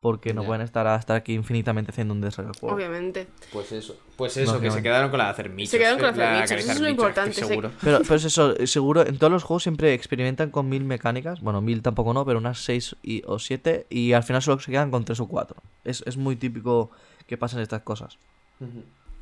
[0.00, 0.46] Porque no Ya.
[0.48, 2.74] pueden estar hasta aquí infinitamente haciendo un del juego.
[2.74, 3.26] Obviamente.
[3.52, 3.96] Pues eso.
[4.16, 5.70] Pues eso, que se quedaron con la de hacer michos.
[5.70, 7.72] Se quedaron con la de hacer michos, eso es lo importante, seguro.
[7.82, 11.40] Pero, pero es eso, eh, seguro, en todos los juegos siempre experimentan con mil mecánicas.
[11.40, 13.86] Bueno, mil tampoco no, pero unas seis y- o siete.
[13.88, 15.56] Y al final solo se quedan con tres o cuatro.
[15.84, 16.90] Es, es muy típico
[17.26, 18.18] que pasen estas cosas.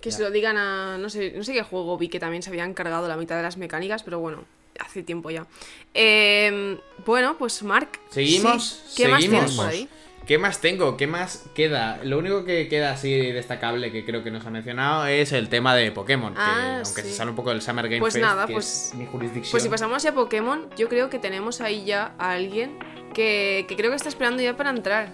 [0.01, 0.17] Que Ya.
[0.17, 0.99] se lo digan a.
[0.99, 3.43] No sé, no sé qué juego vi que también se habían cargado la mitad de
[3.43, 4.45] las mecánicas, pero bueno,
[4.81, 5.47] hace tiempo ya.
[5.95, 7.89] Eh, bueno, pues Mark.
[8.11, 9.03] Seguimos, sí.
[9.05, 9.89] ¿Qué más tienes por ahí?
[10.27, 10.97] ¿Qué más tengo?
[10.97, 11.99] ¿Qué más queda?
[12.03, 15.75] Lo único que queda así destacable que creo que nos ha mencionado es el tema
[15.75, 16.33] de Pokémon.
[16.33, 17.09] que Ah, aunque sí.
[17.11, 19.51] se sale un poco del Summer Game Pues Fest, nada, que pues- es mi jurisdicción.
[19.51, 22.79] Pues si pasamos ya a Pokémon, yo creo que tenemos ahí ya a alguien
[23.13, 25.13] que, que creo que está esperando ya para entrar.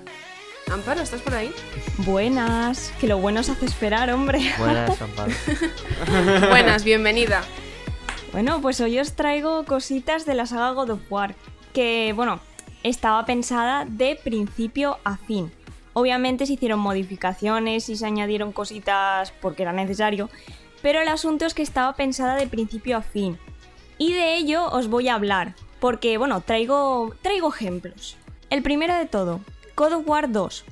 [0.71, 1.53] Amparo, ¿estás por ahí?
[1.99, 4.41] Buenas, que lo bueno se hace esperar, hombre.
[4.59, 5.33] Buenas, Amparo.
[6.51, 7.43] Buenas, bienvenida.
[8.31, 11.35] Bueno, pues hoy os traigo cositas de la saga God of War,
[11.73, 12.39] que, bueno,
[12.83, 15.53] estaba pensada de principio a fin.
[15.93, 20.31] Obviamente se hicieron modificaciones y se añadieron cositas porque era necesario,
[20.83, 23.39] pero el asunto es que estaba pensada de principio a fin.
[23.99, 28.17] Y de ello os voy a hablar, porque, bueno, traigo, traigo ejemplos.
[28.49, 29.41] El primero de todo,
[29.77, 30.65] God of War 2.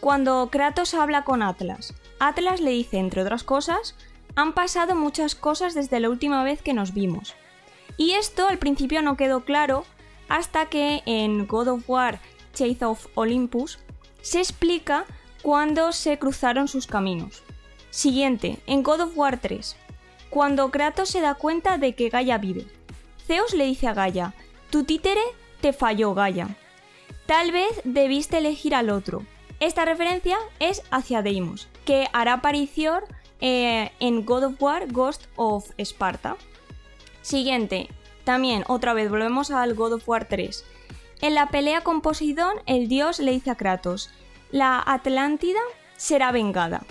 [0.00, 3.94] Cuando Kratos habla con Atlas, Atlas le dice, entre otras cosas,
[4.34, 7.34] han pasado muchas cosas desde la última vez que nos vimos.
[7.96, 9.84] Y esto al principio no quedó claro
[10.32, 12.18] hasta que en God of War
[12.54, 13.78] Chase of Olympus
[14.22, 15.04] se explica
[15.42, 17.42] cuándo se cruzaron sus caminos.
[17.90, 19.76] Siguiente, en God of War 3,
[20.30, 22.64] cuando Kratos se da cuenta de que Gaia vive.
[23.26, 24.32] Zeus le dice a Gaia,
[24.70, 25.20] tu títere
[25.60, 26.56] te falló Gaia.
[27.26, 29.26] Tal vez debiste elegir al otro.
[29.60, 33.04] Esta referencia es hacia Deimos, que hará aparición
[33.42, 36.38] eh, en God of War Ghost of Sparta.
[37.20, 37.90] Siguiente,
[38.24, 40.64] también otra vez volvemos al God of War 3.
[41.20, 44.10] En la pelea con Poseidón, el dios le dice a Kratos,
[44.50, 45.60] la Atlántida
[45.96, 46.82] será vengada.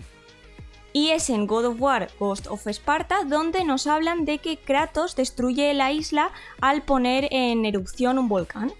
[0.94, 5.16] Y es en God of War Ghost of Sparta donde nos hablan de que Kratos
[5.16, 8.74] destruye la isla al poner en erupción un volcán.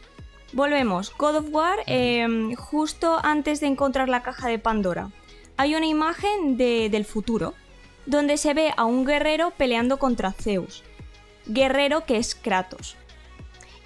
[0.54, 5.10] Volvemos, God of War, eh, justo antes de encontrar la caja de Pandora.
[5.56, 7.54] Hay una imagen de- del futuro,
[8.06, 10.84] donde se ve a un guerrero peleando contra Zeus.
[11.46, 12.96] Guerrero que es Kratos.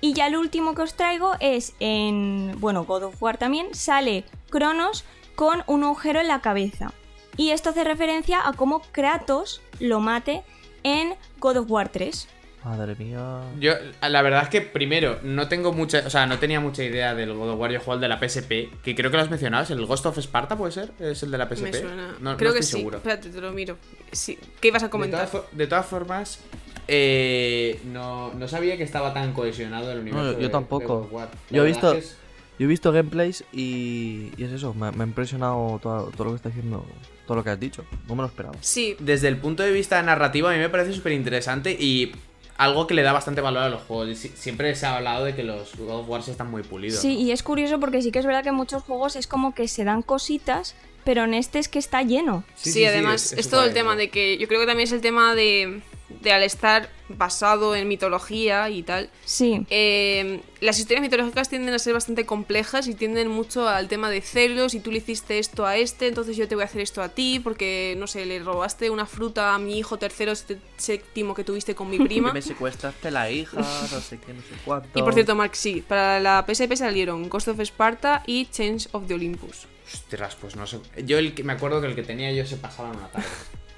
[0.01, 4.23] Y ya el último que os traigo es en, bueno, God of War también, sale
[4.49, 5.03] Cronos
[5.35, 6.91] con un agujero en la cabeza.
[7.37, 10.43] Y esto hace referencia a cómo Kratos lo mate
[10.83, 12.27] en God of War 3.
[12.63, 13.41] Madre mía.
[13.59, 17.13] Yo, la verdad es que primero, no tengo mucha, o sea, no tenía mucha idea
[17.13, 19.63] del God of War, yo el de la PSP, que creo que lo has mencionado,
[19.63, 20.91] es el Ghost of Sparta, ¿puede ser?
[20.99, 21.61] ¿Es el de la PSP?
[21.61, 22.15] Me suena.
[22.19, 22.77] No, no creo que estoy sí.
[22.77, 22.97] seguro.
[22.97, 23.77] Espérate, te lo miro.
[24.11, 24.39] Sí.
[24.59, 25.29] ¿Qué ibas a De comentar?
[25.29, 26.39] todas, de todas formas,
[26.87, 30.23] eh, no, no sabía que estaba tan cohesionado el universo.
[30.25, 31.09] No, yo- yo de- tampoco.
[31.49, 32.17] de Yo he visto- es
[32.57, 36.29] Yo he visto gameplays y, y es eso, me, me ha impresionado todo, todo lo
[36.31, 36.85] que está diciendo,
[37.27, 37.83] todo lo que has dicho.
[38.07, 38.55] No me lo esperaba.
[38.61, 42.13] Sí, Desde el punto de vista narrativo, a mí me parece súper interesante y
[42.57, 44.17] algo que le da bastante valor a los juegos.
[44.17, 47.01] Siempre se ha hablado de que los God of War están muy pulidos.
[47.01, 49.53] Sí, y es curioso porque sí que es verdad que en muchos juegos es como
[49.53, 52.45] que se dan cositas, pero en este es que está lleno.
[52.55, 55.35] Sí, además es, todo el tema de que yo creo que también es el tema
[55.35, 59.09] de, de al estar basado en mitología y tal.
[59.25, 64.09] Sí, eh, las historias mitológicas tienden a ser bastante complejas y tienden mucho al tema
[64.09, 66.81] de celos y tú le hiciste esto a este, entonces yo te voy a hacer
[66.81, 70.59] esto a ti porque, no sé, le robaste una fruta a mi hijo tercero sé-
[70.77, 72.33] séptimo que tuviste con mi prima.
[72.33, 74.99] Me secuestraste la hija, no sé qué, no sé cuánto.
[74.99, 79.07] y por cierto, Mark, sí, para la PSP salieron Ghost of Sparta y Change of
[79.07, 79.67] the Olympus.
[79.91, 80.79] Ostras, pues no sé.
[81.05, 83.27] Yo el que me acuerdo que el que tenía yo se pasaba en una tarde.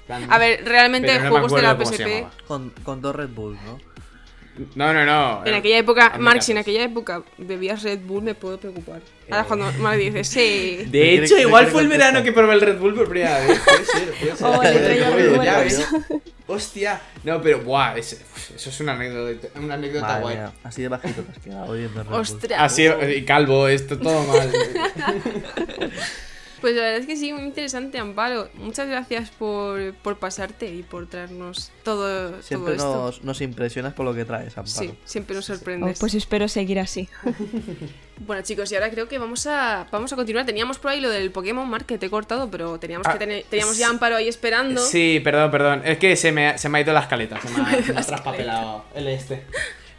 [0.08, 2.46] Plan- A ver, realmente no me juegos de la PSP...
[2.48, 3.78] Con, con dos Red Bull, ¿no?
[4.74, 5.46] No, no, no.
[5.46, 6.46] En aquella época, hazme Mark, caso.
[6.46, 9.00] si en aquella época bebías Red Bull, me puedo preocupar.
[9.30, 9.44] Ahora Eh.
[9.46, 10.78] cuando Mark dice, sí.
[10.86, 13.60] De ¿Qué hecho, igual fue el verano que probé el Red Bull por primera vez.
[13.64, 15.38] Puede ser, puede ser.
[15.38, 15.64] Oh, ya.
[16.48, 17.00] Hostia.
[17.22, 18.18] No, pero, buah, ese-
[18.56, 20.36] eso es una anécdota, una anécdota Madre guay.
[20.38, 22.20] mía, así de bajito te has quedado oyendo Red Bull.
[22.20, 22.58] Ostras.
[22.60, 24.50] Así, y calvo, esto todo mal.
[26.60, 28.48] Pues la verdad es que sí, muy interesante, Amparo.
[28.54, 33.02] Muchas gracias por, por pasarte y por traernos todo, Siempre todo esto.
[33.18, 34.66] nos, nos impresionas por lo que traes, Amparo.
[34.90, 35.98] Sí, siempre nos Oh, sorprendes.
[35.98, 37.08] pues espero seguir así.
[38.26, 40.44] Bueno, chicos, y ahora creo que vamos a, vamos a continuar.
[40.44, 43.18] Teníamos por ahí lo del Pokémon Mark que te he cortado, pero teníamos Ah, que
[43.20, 43.80] tener, teníamos sí.
[43.82, 44.80] ya Amparo ahí esperando.
[44.80, 45.82] Sí, perdón, perdón.
[45.84, 47.40] Es que se me, ha- se me ha ido la escaleta.
[47.40, 49.44] Se me ha, se me ha traspapelado el este.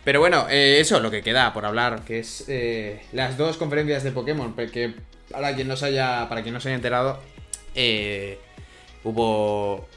[0.03, 4.03] Pero bueno, eh, eso, lo que queda por hablar, que es eh, las dos conferencias
[4.03, 4.95] de Pokémon, porque
[5.31, 7.19] para quien no se haya, para quien no se haya enterado,
[7.75, 8.39] eh,
[9.03, 9.87] hubo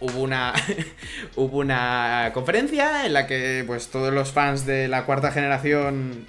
[0.00, 0.52] hubo una
[1.36, 6.26] hubo una conferencia en la que pues todos los fans de la cuarta generación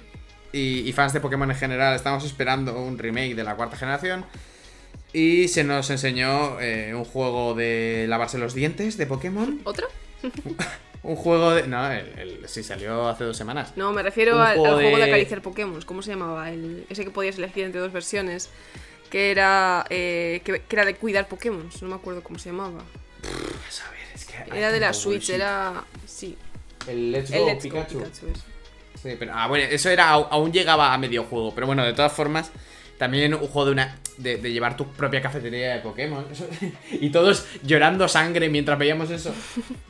[0.52, 4.24] y, y fans de Pokémon en general estamos esperando un remake de la cuarta generación
[5.12, 9.88] y se nos enseñó eh, un juego de lavarse los dientes de Pokémon ¿Otro?
[11.06, 14.40] un juego de no el, el- sí salió hace dos semanas No, me refiero Un
[14.42, 15.80] al, al juego juego de de- acariciar Pokémon.
[15.82, 16.50] ¿Cómo se llamaba?
[16.50, 18.50] El, ese que podías elegir entre dos versiones.
[19.10, 21.68] Que era, eh, que, que era de cuidar Pokémon.
[21.80, 22.80] No me acuerdo cómo se llamaba.
[22.80, 25.34] A ver, es que Era de la Switch, bullshit.
[25.36, 25.84] era.
[26.06, 26.36] Sí,
[26.88, 28.04] el Let's el Go Pikachu.
[29.00, 32.12] Sí, pero ah, bueno, eso era aún llegaba a medio juego, pero bueno, de todas
[32.12, 32.50] formas,
[32.98, 36.24] también un juego de una de, de llevar tu propia cafetería de Pokémon
[36.92, 39.34] y todos llorando sangre mientras veíamos eso.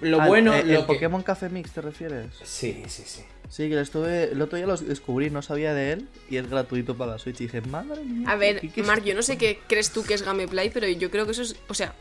[0.00, 2.26] Lo Ah, bueno, eh, lo ¿El que- Pokémon Café Mix te refieres?
[2.42, 3.22] Sí, sí, sí.
[3.48, 4.24] Sí, que lo estuve.
[4.32, 7.40] El otro día lo descubrí, no sabía de él y es gratuito para la Switch.
[7.40, 8.28] Y dije, madre mía.
[8.28, 10.70] A ver, ¿qué- qué es Mark, yo no sé qué crees tú que es Gameplay,
[10.70, 11.54] pero yo creo que eso es.
[11.68, 11.94] O sea,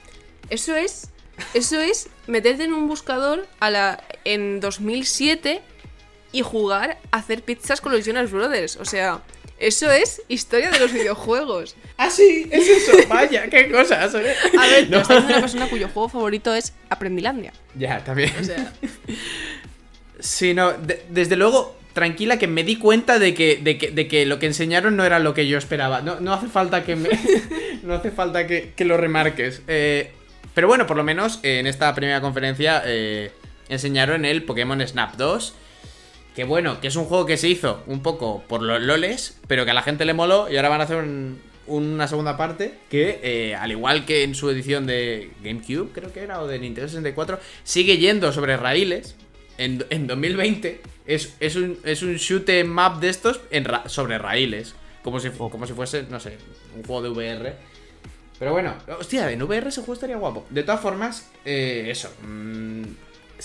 [0.49, 1.09] eso es.
[1.53, 5.61] Eso es meterte en un buscador a la, en 2007
[6.31, 8.77] y jugar a hacer pizzas con los Jonas Brothers.
[8.77, 9.21] O sea,
[9.59, 11.75] eso es historia de los videojuegos.
[11.97, 12.91] Ah, sí, es eso.
[13.09, 14.13] Vaya, qué cosas.
[14.15, 14.35] ¿eh?
[14.59, 14.97] A ver, No.
[14.97, 17.53] lo está diciendo una persona cuyo juego favorito es Aprendilandia.
[17.73, 18.33] Ya, también.
[18.37, 18.73] O sea,
[20.19, 24.07] Sí, no, de- desde luego, tranquila que me di cuenta de que, de que, de
[24.07, 26.01] que lo que enseñaron no era lo que yo esperaba.
[26.01, 27.09] No, no hace falta que me.
[27.83, 29.61] no hace falta que, que lo remarques.
[29.67, 30.11] Eh,
[30.53, 33.31] pero bueno, por lo menos eh, en esta primera conferencia eh,
[33.69, 35.55] enseñaron el Pokémon Snap 2.
[36.35, 39.63] Que bueno, que es un juego que se hizo un poco por los loles, pero
[39.65, 42.75] que a la gente le moló y ahora van a hacer un- una segunda parte
[42.89, 46.59] que, eh, al igual que en su edición de GameCube, creo que era, o de
[46.59, 49.15] Nintendo 64, sigue yendo sobre raíles.
[49.57, 54.75] En, en 2020 es, es un, es un shoot map de estos en sobre raíles.
[55.01, 56.37] Como si, como si fuese, no sé,
[56.75, 57.53] un juego de VR.
[58.37, 60.45] Pero bueno, hostia, en VR ese juego estaría guapo.
[60.49, 62.11] De todas formas, eh, eso.
[62.27, 62.83] mm,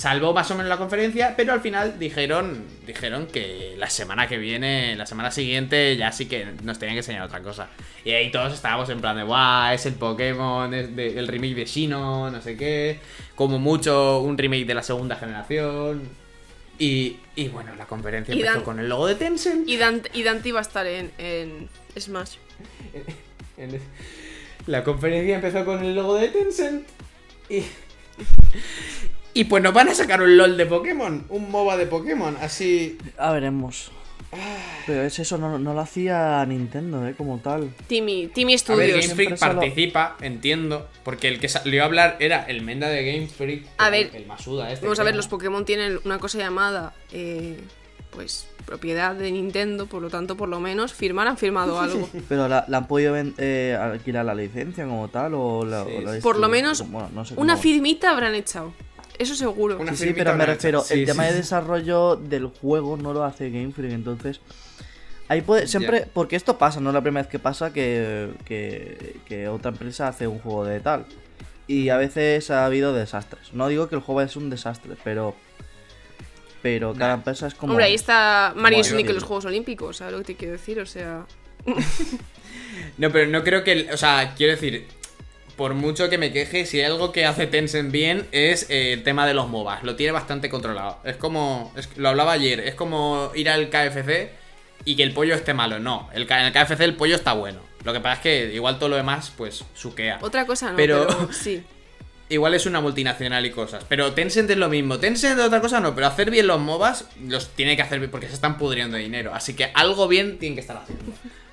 [0.01, 4.39] salvó más o menos la conferencia, pero al final dijeron, dijeron que la semana que
[4.39, 7.69] viene, la semana siguiente, ya sí que nos tenían que enseñar otra cosa.
[8.03, 11.55] Y ahí todos estábamos en plan de, guau, es el Pokémon, es de- el remake
[11.55, 12.99] de Shino, no sé qué.
[13.35, 16.03] Como mucho un remake de la segunda generación.
[16.79, 19.69] Y, y bueno, la conferencia Y empezó Dan- con el logo de Tencent.
[19.69, 22.37] y, Dante, y Dante iba a estar en, en Smash.
[24.67, 26.87] La conferencia empezó con el logo de Tencent.
[27.51, 27.65] Y.
[29.35, 32.99] Y pues nos van a sacar un LOL de Pokémon, un MOBA de Pokémon, así.
[33.19, 33.93] A veremos.
[34.87, 37.15] Pero es eso, no, no lo hacía Nintendo, ¿eh?
[37.17, 37.73] Como tal.
[37.89, 39.01] Timmy, Timmy A ver, Studios.
[39.09, 43.27] Game Freak participa, entiendo, porque el que salió a hablar era el Menda de Game
[43.27, 43.67] Freak.
[43.79, 44.87] A el- ver, el Masuda este.
[44.87, 47.59] Vamos a ver, los Pokémon tienen una cosa llamada, eh,
[48.13, 52.09] pues, propiedad de Nintendo, por lo tanto, por lo menos, firmar han firmado algo.
[52.29, 55.85] Pero la, la han podido eh, alquilar la licencia como tal o la.
[55.85, 56.21] Sí, o la sí.
[56.21, 58.73] Por lo menos, bueno, no sé Una firmita habrán echado.
[59.21, 59.79] Eso seguro.
[59.79, 63.23] Una Sí, pero me refiero, el Sí, tema sí, de desarrollo del juego no lo
[63.23, 64.41] hace Game Freak, entonces.
[65.29, 69.17] Ahí puede, siempre, porque esto pasa, no es la primera vez que pasa que, que,
[69.27, 71.05] que otra empresa hace un juego de tal.
[71.69, 73.53] Y a veces ha habido desastres.
[73.53, 75.37] No digo que el juego es un desastre, pero.
[76.63, 77.15] Pero cada Nah.
[77.19, 77.73] empresa es como.
[77.75, 80.53] Hombre, ahí está Mario Sonic en que- los Juegos Olímpicos, ¿sabes lo que te quiero
[80.53, 80.81] decir?
[80.81, 81.27] O sea,
[82.99, 83.73] No, pero no creo que.
[83.73, 84.87] el- O sea, quiero decir.
[85.61, 89.03] Por mucho que me queje, si hay algo que hace Tencent bien es eh, el
[89.03, 89.83] tema de los MOBAs.
[89.83, 90.97] Lo tiene bastante controlado.
[91.05, 91.71] Es como.
[91.77, 92.61] es- lo hablaba ayer.
[92.61, 94.31] Es como ir al KFC
[94.87, 95.79] y que el pollo esté malo.
[95.79, 97.61] No, el, en el KFC el pollo está bueno.
[97.85, 100.17] Lo que pasa es que igual todo lo demás, pues, suquea.
[100.23, 101.63] otra cosa no, pero, Pero- sí.
[102.31, 103.85] Igual es una multinacional y cosas.
[103.87, 104.99] Pero Tencent es lo mismo.
[104.99, 108.11] Tencent es otra cosa no, pero hacer bien los MOBAs los tiene que hacer bien
[108.11, 109.35] porque se están pudriendo de dinero.
[109.35, 111.05] Así que algo bien tienen que estar haciendo.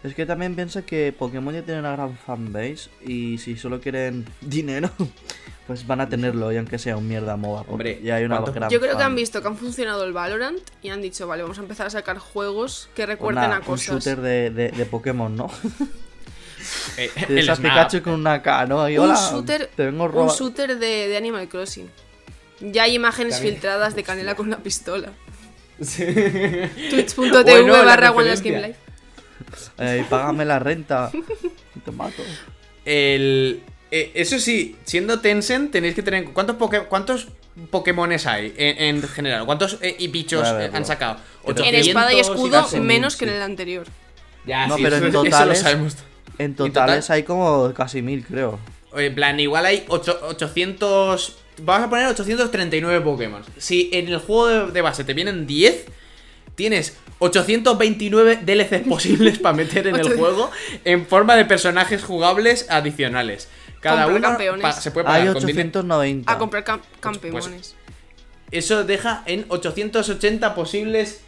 [0.03, 4.25] Es que también piensa que Pokémon ya tiene una gran fanbase y si solo quieren
[4.41, 4.89] dinero,
[5.65, 7.61] pues van a tenerlo, y aunque sea un mierda MOBA.
[7.67, 10.13] Hombre, ya hay una ¿cuánto- gran Yo creo que han visto que han funcionado el
[10.13, 13.61] Valorant y han dicho, vale, vamos a empezar a sacar juegos que recuerden una- a
[13.61, 13.89] cosas.
[13.89, 15.49] Un shooter de, de, de Pokémon, ¿no?
[16.97, 17.59] Eh, De el esas.
[17.59, 18.89] Pikachu con una K, ¿no?
[18.89, 20.35] Y, un shooter, te vengo a un robar.
[20.35, 21.87] shooter de, de Animal Crossing.
[22.59, 23.53] Ya hay imágenes También.
[23.55, 25.11] filtradas de Canela con una pistola.
[25.79, 26.03] Sí.
[26.89, 28.33] Twitch.tv Bueno, la barra One
[29.79, 31.11] Eh, págame la renta.
[31.85, 32.23] Te mato.
[32.85, 36.25] El, eh, eso sí, siendo Tencent, tenéis que tener.
[36.31, 37.27] ¿Cuántos, poke, cuántos
[37.69, 39.45] Pokémones hay en, en general?
[39.45, 41.17] ¿Cuántos eh, y bichos han sacado?
[41.45, 42.79] En En espada y 800 escudo, casi.
[42.79, 43.19] menos sí.
[43.19, 43.87] que en el anterior.
[44.45, 45.95] Ya, No, sí, pero eso, en eso lo totales- sabemos.
[46.39, 46.73] En total?
[46.73, 48.59] totales hay como casi mil, creo.
[48.95, 51.37] En plan, igual hay ocho- 800.
[51.63, 53.43] Vamos a poner 839 Pokémon.
[53.57, 55.85] Si en el juego de, de base te vienen 10,
[56.57, 60.51] tienes 829 DLCs posibles para meter en el juego
[60.83, 63.47] en forma de personajes jugables adicionales.
[63.79, 64.61] Cada comprar uno campeones.
[64.63, 65.59] pa- se puede pagar Hay con dinero.
[65.69, 66.31] 890.
[66.31, 67.75] A comprar cam- campeones.
[68.51, 71.21] Eso deja en 880 posibles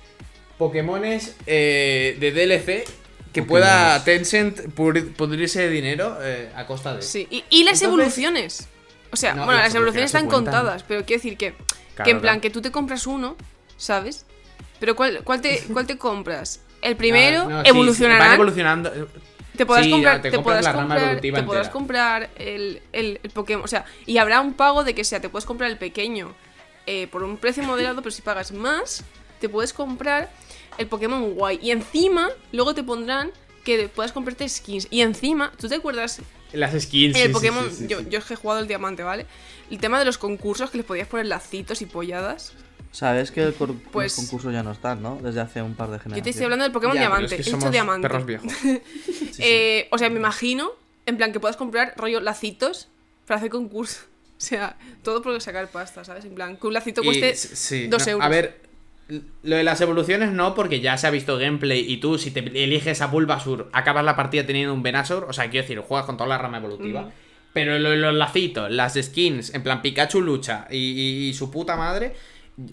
[0.57, 2.85] Pokémones eh, de DLC
[3.31, 7.01] que pueda Tencent pudrirse dinero eh, a costa de.
[7.03, 8.67] Sí, y, y las Entonces- evoluciones.
[9.11, 10.53] O sea, No, bueno, las evoluciones están cuentan.
[10.53, 12.41] contadas, pero quiero decir que, Claro, que en plan claro.
[12.41, 13.35] que tú te compras uno,
[13.77, 14.25] ¿sabes?
[14.79, 16.61] Pero ¿cuál, cuál, te, cuál te compras?
[16.81, 18.33] El primero Ah, no, sí, sí, evolucionará.
[18.33, 18.91] evolucionando.
[19.57, 23.29] Te podrás Sí, comprar, te te, podrás la comprar, te podrás comprar el, el- el
[23.31, 23.65] Pokémon.
[23.65, 26.33] O sea, y habrá un pago de que sea, te puedes comprar el pequeño
[26.85, 29.03] eh, por un precio moderado, pero si pagas más,
[29.41, 30.31] te puedes comprar
[30.77, 31.59] el Pokémon guay.
[31.61, 33.31] Y encima, luego te pondrán
[33.65, 34.87] que puedas comprarte skins.
[34.89, 36.21] Y encima, ¿tú te acuerdas
[36.53, 37.17] Las skins.
[37.17, 39.25] en el sí, Pokémon, yo, yo es que he jugado el diamante, ¿vale?
[39.69, 42.53] El tema de los concursos que les podías poner lacitos y polladas.
[42.91, 45.19] Sabes que el Pues- los concursos ya no están, ¿no?
[45.21, 46.23] Desde hace un par de Yo generaciones.
[46.23, 47.35] te estoy hablando del Pokémon Ya, diamante.
[47.35, 48.07] es que somos diamante.
[48.07, 48.51] perros viejos.
[49.39, 50.69] Eh, o sea, me imagino,
[51.05, 52.87] en plan, que puedas comprar rollo lacitos
[53.25, 54.01] para hacer concurso.
[54.39, 56.23] O sea, todo por sacar pasta, ¿sabes?
[56.23, 58.25] En plan, que un lacito cueste s- sí, dos no, euros.
[58.25, 58.61] A ver,
[59.43, 62.39] lo de las evoluciones no, porque ya se ha visto gameplay y tú, si te
[62.39, 65.25] eliges a Bulbasur, acabas la partida teniendo un Venusaur.
[65.27, 67.11] O sea, quiero decir, juegas con toda la rama evolutiva.
[67.51, 71.51] Pero lo de los lacitos, las skins, en plan Pikachu lucha y, y- y su
[71.51, 72.15] puta madre,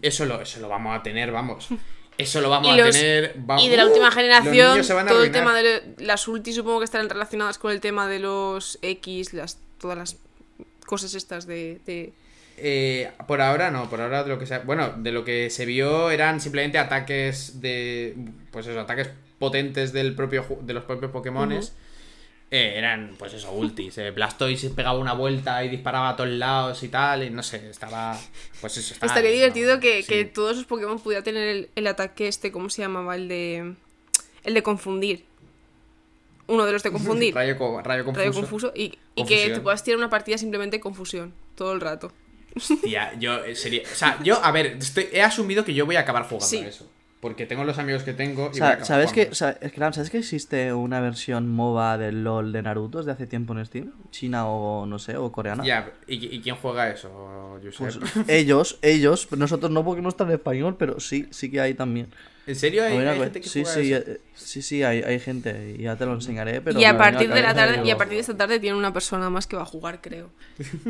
[0.02, 1.68] eso lo, eso lo vamos a tener, vamos.
[2.18, 3.34] Eso lo vamos a tener.
[3.36, 3.62] vamos.
[3.62, 5.32] Y de la última generación, todo el arruinar.
[5.32, 5.62] tema de
[5.98, 9.98] lo- las ultis supongo que estarán relacionadas con el tema de los X, las, todas
[9.98, 10.16] las
[10.86, 11.78] cosas estas de...
[11.84, 12.14] de-
[12.56, 15.66] Eh, por ahora no, por ahora de lo que se, bueno, de lo que se
[15.66, 18.16] vio eran simplemente ataques de,
[18.50, 21.74] pues eso, ataques potentes del propio de los propios Pokémones.
[22.50, 23.98] Eh, eran, pues eso, ultis.
[23.98, 27.68] Eh, Blastoise pegaba una vuelta y disparaba a todos lados y tal, y no sé,
[27.68, 28.16] estaba,
[28.60, 28.94] pues eso.
[28.94, 30.08] estaba- Estaría divertido no, que, sí.
[30.08, 33.16] que todos esos Pokémon pudieran tener el, el ataque este, ¿cómo se llamaba?
[33.16, 33.74] El de...
[34.44, 35.24] El de confundir.
[36.46, 37.34] Uno de los de confundir.
[37.34, 38.32] Rayo, co- rayo confuso.
[38.40, 42.12] Confuso y, y que te puedas tirar una partida simplemente confusión todo el rato.
[42.82, 45.96] Tía, yo eh, sería, o sea, yo, a ver, estoy- he asumido que yo voy
[45.96, 46.58] a acabar jugando Sí.
[46.58, 46.88] a eso.
[47.20, 49.58] Porque tengo los amigos que tengo y O voy a sea, acabar ¿sabes, que, sa-
[49.76, 53.64] Ram, ¿Sabes que existe una versión MOBA del LOL de Naruto desde hace tiempo en
[53.64, 53.92] Steam?
[54.10, 55.64] China o no sé, o coreana.
[55.64, 57.58] Ya, ¿y, y quién juega eso?
[57.78, 57.98] Pues
[58.28, 62.08] ellos, ellos, nosotros no porque no está en español, pero sí, sí que hay también.
[62.46, 64.10] ¿En serio hay, A ver, a hay ver, gente que sí, juega sí, eso?
[64.10, 67.28] eh, sí, sí, hay, hay gente y ya te lo enseñaré, pero y a partir
[67.32, 69.62] de la tarde y a partir de esta tarde tiene una persona más que va
[69.62, 70.30] a jugar, creo.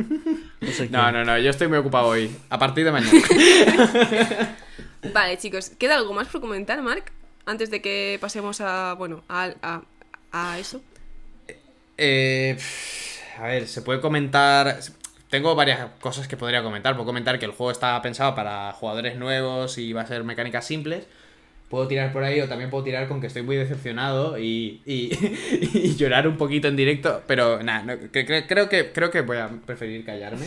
[0.60, 1.12] no sé No, quién.
[1.14, 2.30] no, no, yo estoy muy ocupado hoy.
[2.50, 3.12] A partir de mañana.
[5.02, 7.04] Vale, chicos, ¿queda algo más por comentar, Mark?
[7.46, 9.82] Antes de que pasemos a, bueno, a, a,
[10.32, 10.82] a eso.
[11.98, 14.78] Eh, pff, a ver, se puede comentar.
[15.30, 16.94] Tengo varias cosas que podría comentar.
[16.94, 20.66] Puedo comentar que el juego está pensado para jugadores nuevos y va a ser mecánicas
[20.66, 21.06] simples.
[21.68, 25.10] Puedo tirar por ahí o también puedo tirar con que estoy muy decepcionado y, y,
[25.78, 27.22] y llorar un poquito en directo.
[27.26, 30.46] Pero nada, no, cre- cre- creo, que, creo que voy a preferir callarme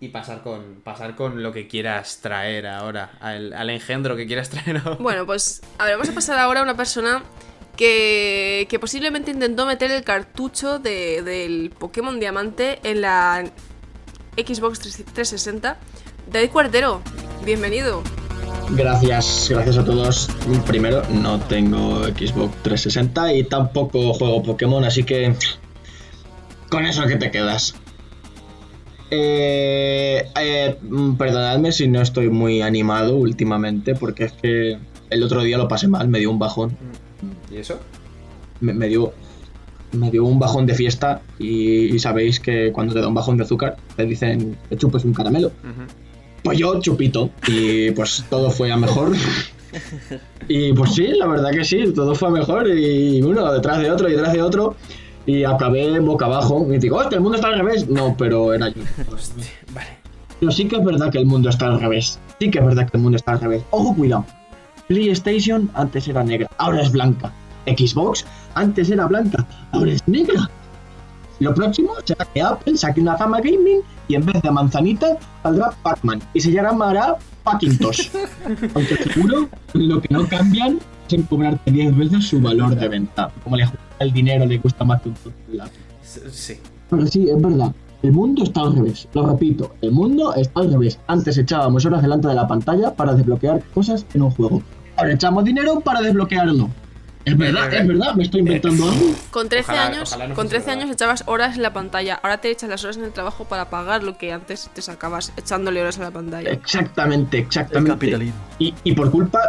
[0.00, 3.12] y pasar con, pasar con lo que quieras traer ahora.
[3.20, 4.96] Al, al engendro que quieras traer ahora.
[5.00, 7.22] Bueno, pues a ver, vamos a pasar ahora a una persona
[7.76, 13.44] que, que posiblemente intentó meter el cartucho de- del Pokémon Diamante en la
[14.36, 15.76] Xbox 360.
[16.30, 17.02] David Cuartero,
[17.44, 18.02] bienvenido.
[18.70, 20.28] Gracias, gracias a todos.
[20.66, 25.34] Primero, no tengo Xbox 360 y tampoco juego Pokémon, así que
[26.68, 27.74] con eso que te quedas.
[29.10, 34.78] Eh, eh, mm, perdonadme si no estoy muy animado últimamente, porque es que
[35.10, 36.76] el otro día lo pasé mal, me dio un bajón.
[37.50, 37.78] ¿Y eso?
[38.60, 39.12] Me, me dio,
[39.92, 43.38] me dio un bajón de fiesta y, y sabéis que cuando te da un bajón
[43.38, 45.52] de azúcar te dicen que chupes un caramelo.
[46.42, 49.12] Pues yo chupito y pues todo fue a mejor.
[50.50, 53.90] Y pues sí, la verdad que sí, todo fue a mejor y uno detrás de
[53.90, 54.76] otro y detrás de otro
[55.28, 57.86] y acabé boca abajo y digo, hostia, el mundo está al revés.
[57.86, 58.80] No, pero era yo.
[59.74, 59.88] Vale.
[60.40, 62.18] Pero sí que es verdad que el mundo está al revés.
[62.40, 63.62] Sí que es verdad que el mundo está al revés.
[63.70, 64.24] Ojo, cuidado.
[64.86, 67.30] PlayStation antes era negra, ahora es blanca.
[67.66, 70.48] Xbox antes era blanca, ahora es negra.
[71.40, 75.72] Lo próximo será que Apple saque una gama gaming y en vez de manzanita saldrá
[75.82, 78.08] Pac-Man y se llamará Packintosh.
[78.74, 83.30] Aunque seguro lo que no cambian es en cobrarte 10 veces su valor de venta.
[83.44, 83.66] Como le
[83.98, 85.68] el dinero le gusta más que un celular.
[86.02, 86.58] Sí.
[86.90, 87.72] Pero sí, es verdad.
[88.02, 89.08] El mundo está al revés.
[89.12, 90.98] Lo repito, el mundo está al revés.
[91.08, 94.62] Antes echábamos horas delante de la pantalla para desbloquear cosas en un juego.
[94.96, 96.68] Ahora echamos dinero para desbloquearlo.
[97.24, 99.06] Es verdad, es verdad, me estoy inventando algo.
[99.30, 102.14] Con 13 Ojalá- años, ojalá no con fuese 13 años echabas horas en la pantalla.
[102.22, 105.32] Ahora te echas las horas en el trabajo para pagar lo que antes te sacabas
[105.36, 106.48] echándole horas a la pantalla.
[106.50, 107.90] Exactamente, El exactamente.
[107.90, 108.40] capitalismo.
[108.58, 109.40] Y, y por culpa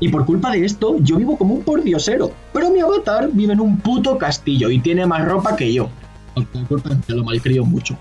[0.00, 2.32] y por culpa de esto, yo vivo como un pordiosero.
[2.52, 5.88] Pero mi avatar vive en un puto castillo y tiene más ropa que yo.
[6.34, 7.96] Aunque la culpa me lo malcrio mucho.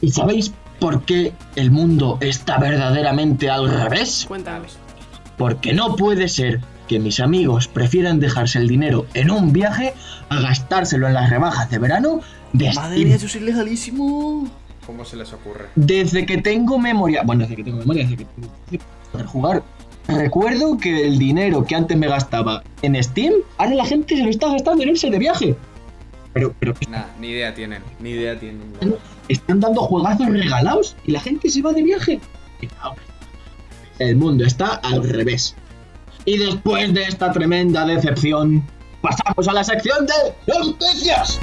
[0.00, 4.24] ¿Y sabéis por qué el mundo está verdaderamente al revés?
[4.28, 4.76] Cuéntanos.
[5.38, 9.94] Porque no puede ser que mis amigos prefieran dejarse el dinero en un viaje
[10.28, 12.20] a gastárselo en las rebajas de verano
[12.52, 14.48] desde, Madre mía, eso es ilegalísimo.
[14.86, 15.68] ¿Cómo se les ocurre?
[15.74, 17.22] desde que tengo memoria.
[17.24, 18.52] Bueno, desde que tengo memoria, desde que tengo
[19.12, 19.62] para jugar.
[20.08, 24.30] Recuerdo que el dinero que antes me gastaba en Steam, ahora la gente se lo
[24.30, 25.56] está gastando en irse de viaje.
[26.34, 27.82] Pero, pero ¿qué Nah, ni idea tienen.
[28.00, 28.62] Ni idea tienen.
[29.28, 32.20] están dando juegazos regalados y la gente se va de viaje.
[33.98, 35.54] El mundo está al revés.
[36.24, 38.64] Y después de esta tremenda decepción,
[39.00, 41.38] pasamos a la sección de noticias.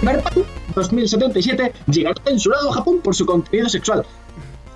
[0.00, 4.04] Cyberpunk 2077 llegará censurado a Japón por su contenido sexual.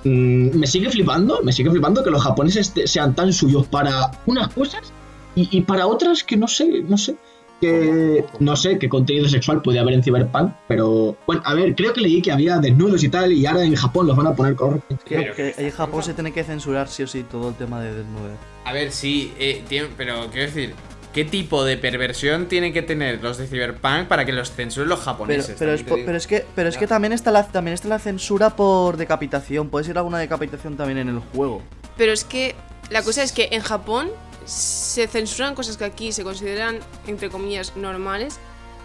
[0.05, 4.11] Mm, me sigue flipando, me sigue flipando que los japoneses te- sean tan suyos para
[4.27, 4.93] unas cosas
[5.35, 7.17] y, y para otras que no sé, no sé.
[7.61, 11.93] Que no sé qué contenido sexual puede haber en Cyberpunk, pero bueno, a ver, creo
[11.95, 14.55] que leí que había desnudos y tal, y ahora en Japón los van a poner
[14.57, 17.55] con Que, que que- en Japón se tiene que censurar sí o sí todo el
[17.55, 18.37] tema de desnudez.
[18.65, 20.75] A ver, sí, eh, tiene- pero quiero decir,
[21.15, 24.99] ¿qué tipo de perversión tienen que tener los de Cyberpunk para que los censuren los
[24.99, 25.57] Pero, japoneses?
[25.59, 28.97] pero, es, pero que, pero es que también está la también está la censura por
[28.97, 29.71] decapitación.
[29.71, 31.63] Puede ser alguna decapitación también en el juego.
[31.97, 32.55] Pero es que
[32.91, 34.11] la cosa es que en Japón
[34.45, 38.39] se censuran cosas que aquí se consideran, entre comillas, normales,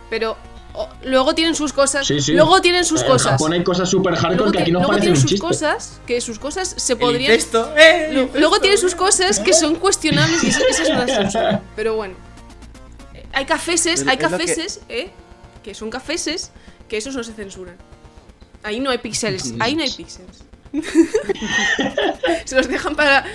[0.09, 0.37] pero
[1.03, 2.05] luego tienen sus cosas.
[2.07, 2.33] Sí, sí.
[2.33, 3.31] Luego tienen sus En cosas.
[3.33, 5.47] Japón hay cosas súper hardcore Luego, que aquí nos luego parecen tienen un sus chiste.
[5.47, 7.33] cosas, que sus cosas se podrían...
[7.33, 8.29] incesto, ¡eh!
[8.33, 8.79] Luego tiene eh.
[8.79, 11.59] sus cosas que son cuestionables y esas, esas no las.
[11.75, 12.15] Pero bueno.
[13.33, 15.09] Hay cafeses, hay es lo que- cafeses, ¿eh?
[15.63, 16.51] Que son cafeses,
[16.87, 17.75] que esos no se censuran.
[18.63, 20.43] Ahí no hay píxeles, ahí no hay píxeles.
[22.45, 23.25] se los dejan para...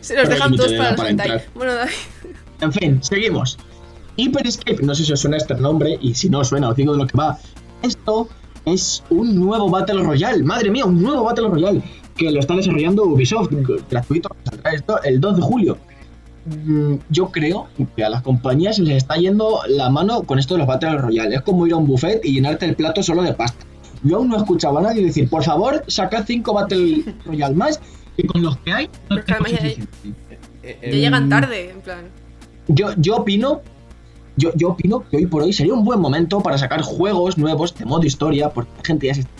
[0.00, 1.10] Se los Pero dejan todos para hentai.
[1.30, 1.44] entrar.
[1.54, 1.92] Bueno, David.
[2.60, 3.58] En fin, seguimos.
[4.16, 6.76] Hyper Escape, no sé si os suena este nombre, y si no os suena, os
[6.76, 7.38] digo de lo que va.
[7.82, 8.28] Esto
[8.64, 11.82] es un nuevo Battle Royale, madre mía, un nuevo Battle Royale,
[12.16, 13.50] que lo está desarrollando Ubisoft,
[13.90, 15.78] gratuito, saldrá esto el 2 de julio.
[16.46, 20.58] Mm, Yo creo que a las compañías les está yendo la mano con esto de
[20.58, 21.36] los Battle Royale.
[21.36, 23.64] Es como ir a un buffet y llenarte el plato solo de pasta.
[24.02, 27.80] Yo aún no he escuchado a nadie decir, por favor, sacad 5 Battle Royale más,
[28.16, 30.38] y con los que hay, no además ya hay- suficiente".
[30.62, 32.04] Eh, Ya llegan tarde, en plan.
[32.68, 33.60] Yo, yo opino.
[34.36, 37.74] Yo, yo opino que hoy por hoy sería un buen momento para sacar juegos nuevos
[37.74, 39.32] de modo historia, porque la gente ya se está.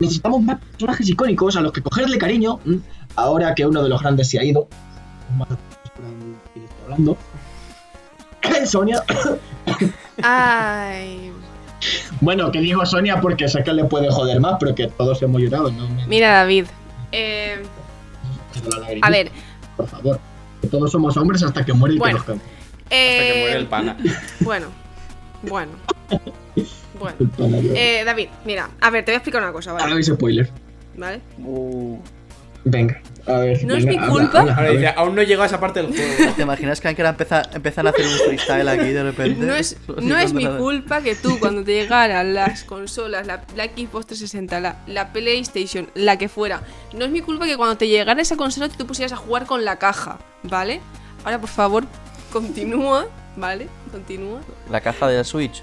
[0.00, 2.58] Necesitamos más personajes icónicos a los que cogerle cariño.
[3.14, 4.66] Ahora que uno de los grandes se ha ido.
[6.84, 7.16] Hablando.
[8.66, 9.02] Sonia.
[10.22, 11.30] Ay.
[12.20, 15.40] Bueno, que digo Sonia porque sé que le puede joder más, pero que todos hemos
[15.40, 15.70] llorado.
[15.70, 16.66] No Mira, David.
[17.12, 17.62] Eh,
[19.02, 19.30] a ver.
[19.76, 20.20] Por favor.
[20.60, 22.18] Que todos somos hombres hasta que muere el Bueno.
[22.24, 22.61] que nos cante.
[22.92, 23.96] Hasta que muere Eh, el pana.
[24.40, 24.66] bueno.
[25.42, 25.72] Bueno.
[26.98, 27.16] Bueno.
[27.74, 29.94] Eh, David, mira, a ver, te voy a explicar una cosa, Ahora ¿vale?
[29.96, 30.50] veis spoiler.
[30.96, 31.20] ¿Vale?
[32.64, 33.64] Venga, a ver.
[33.64, 34.40] No es mi habla, culpa.
[34.40, 36.32] habla, Ahora dice, aún no llegado a esa parte del juego.
[36.36, 39.44] ¿Te imaginas que Ankara empieza, empiezan a hacer un freestyle aquí de repente?
[39.44, 43.64] No es, no es mi culpa que tú, cuando te llegaran las consolas, la, la
[43.64, 46.62] Xbox 360, la, la PlayStation, la que fuera,
[46.94, 49.64] no es mi culpa que cuando te llegara esa consola tú pusieras a jugar con
[49.64, 50.80] la caja, ¿vale?
[51.24, 51.84] Ahora, por favor,
[52.32, 53.06] continúa,
[53.36, 53.68] ¿vale?
[53.92, 54.40] Continúa.
[54.70, 55.62] La caja de la Switch.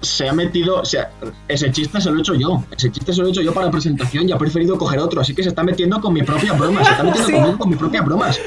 [0.00, 1.10] se ha metido, o sea,
[1.48, 2.62] ese chiste se lo he hecho yo.
[2.76, 5.20] Ese chiste se lo he hecho yo para la presentación y ha preferido coger otro.
[5.20, 6.84] Así que se está metiendo con mi propia broma.
[6.84, 7.32] Se está metiendo Sí.
[7.34, 8.40] conmigo con mis propias bromas.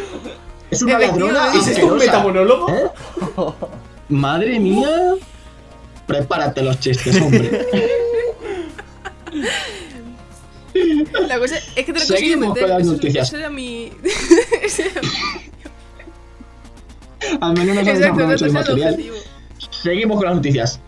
[0.69, 1.53] Es una ladrona.
[1.53, 2.69] ¿Es esto un metamonólogo?
[2.73, 2.89] ¿Eh?
[4.09, 5.15] Madre mía.
[6.07, 7.67] Prepárate los chistes, hombre.
[11.27, 12.63] La cosa es que te lo he conseguido Seguimos meter.
[12.63, 13.27] con las Eso- noticias.
[13.27, 13.91] Eso era mi.
[17.41, 18.93] Al menos nos Exacto, ese el material.
[18.93, 19.15] objetivo.
[19.83, 20.79] Seguimos con las noticias.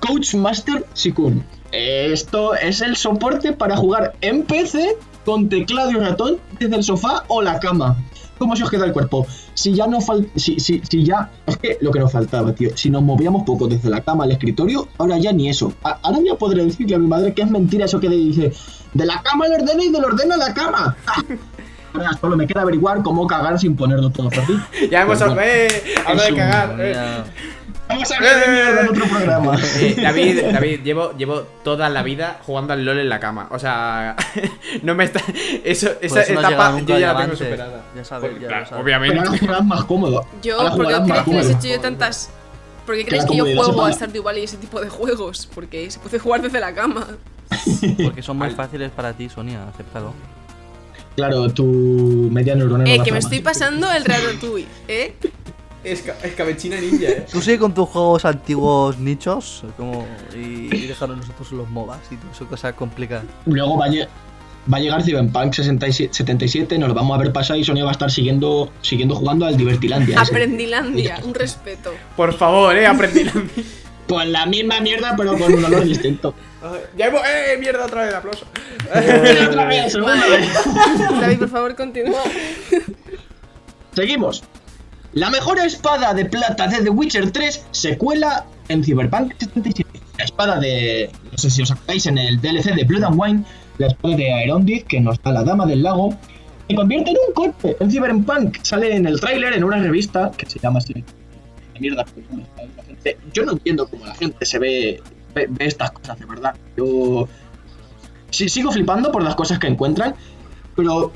[0.00, 1.44] Coach Master Sikun.
[1.72, 7.24] Esto es el soporte para jugar en PC con teclado y ratón desde el sofá
[7.28, 7.96] o la cama.
[8.38, 9.26] ¿Cómo se os queda el cuerpo?
[9.54, 10.28] Si ya no falta.
[10.38, 11.30] Si, si, si ya.
[11.46, 12.70] Es que lo que nos faltaba, tío.
[12.76, 15.72] Si nos movíamos poco desde la cama al escritorio, ahora ya ni eso.
[15.82, 18.52] A- ahora ya podré decirle a mi madre que es mentira eso que le dice.
[18.94, 20.96] De la cama al ordena y del ordena a la cama.
[21.06, 21.22] ¡Ah!
[22.20, 24.58] Solo me queda averiguar cómo cagar sin ponerlo todo por ti.
[24.90, 25.40] Ya hemos hablado.
[25.42, 25.68] ¡Eh!
[26.06, 26.76] Habla de cagar.
[26.78, 27.22] eh.
[27.88, 29.56] Vamos a hablar de mierda en otro programa.
[29.80, 33.48] Eh, David, David, llevo, llevo toda la vida jugando al LOL en la cama.
[33.50, 34.14] O sea,
[34.82, 35.20] no me está.
[35.64, 37.82] Eso, esa eso no etapa yo ya la tengo superada.
[37.96, 38.84] Ya sabes, Pues, ya claro, lo sabes.
[38.84, 39.38] Pero ahora obviamente.
[39.38, 40.26] jugarás más cómodo.
[40.42, 42.30] Yo, Ahora ¿por qué jugarás más creéis que les he hecho yo tantas.?
[42.84, 43.92] ¿Por qué Que yo juego a.
[43.92, 45.48] Stardew Valley y ese tipo de juegos?
[45.54, 47.06] Porque se puede jugar desde la cama.
[48.02, 50.12] Porque son muy fáciles para ti, Sonia, acéptalo.
[51.18, 51.64] Claro, tu
[52.30, 53.52] media neurona no Eh, da que me estoy más.
[53.52, 55.14] pasando el Ratatouille, ¿eh?
[55.84, 57.26] Esca- escabechina ninja, eh.
[57.32, 62.16] Tú sigue con tus juegos antiguos nichos como, y, y dejaron nosotros los MOBAs y
[62.18, 63.24] todo eso, cosas complicadas.
[63.46, 63.90] Luego va a,
[64.72, 67.90] va a llegar Cyberpunk 67, 77, nos lo vamos a ver pasar y Sonia va
[67.90, 70.22] a estar siguiendo, siguiendo jugando al Divertilandia.
[70.22, 70.30] ese.
[70.32, 71.90] Aprendilandia, un respeto.
[72.16, 73.32] Por favor, eh, aprendí la
[74.06, 76.32] Pues la misma mierda, pero con un olor distinto.
[76.96, 77.20] Ya hemos.
[77.22, 77.56] ¡Eh!
[77.58, 78.44] Mierda, otra vez aplauso.
[79.48, 80.48] Otra vez, segunda vez.
[81.20, 82.22] David, por favor, continúa.
[83.94, 84.42] Seguimos.
[85.12, 89.88] La mejor espada de plata de The Witcher 3 se cuela en Cyberpunk 77.
[90.18, 91.10] La espada de.
[91.32, 93.44] No sé si os acordáis en el DLC de Blood and Wine.
[93.78, 96.16] La espada de Aerondith, que nos da la dama del lago.
[96.68, 98.58] Se convierte en un coche en Cyberpunk.
[98.62, 100.92] Sale en el tráiler en una revista que se llama así.
[101.74, 102.04] La mierda.
[102.76, 105.00] la gente- Yo no entiendo cómo la gente se ve,
[105.34, 106.54] ve, ve estas cosas, de verdad.
[106.76, 107.28] Yo.
[108.30, 110.14] Sí, sigo flipando por las cosas que encuentran.
[110.76, 111.12] Pero,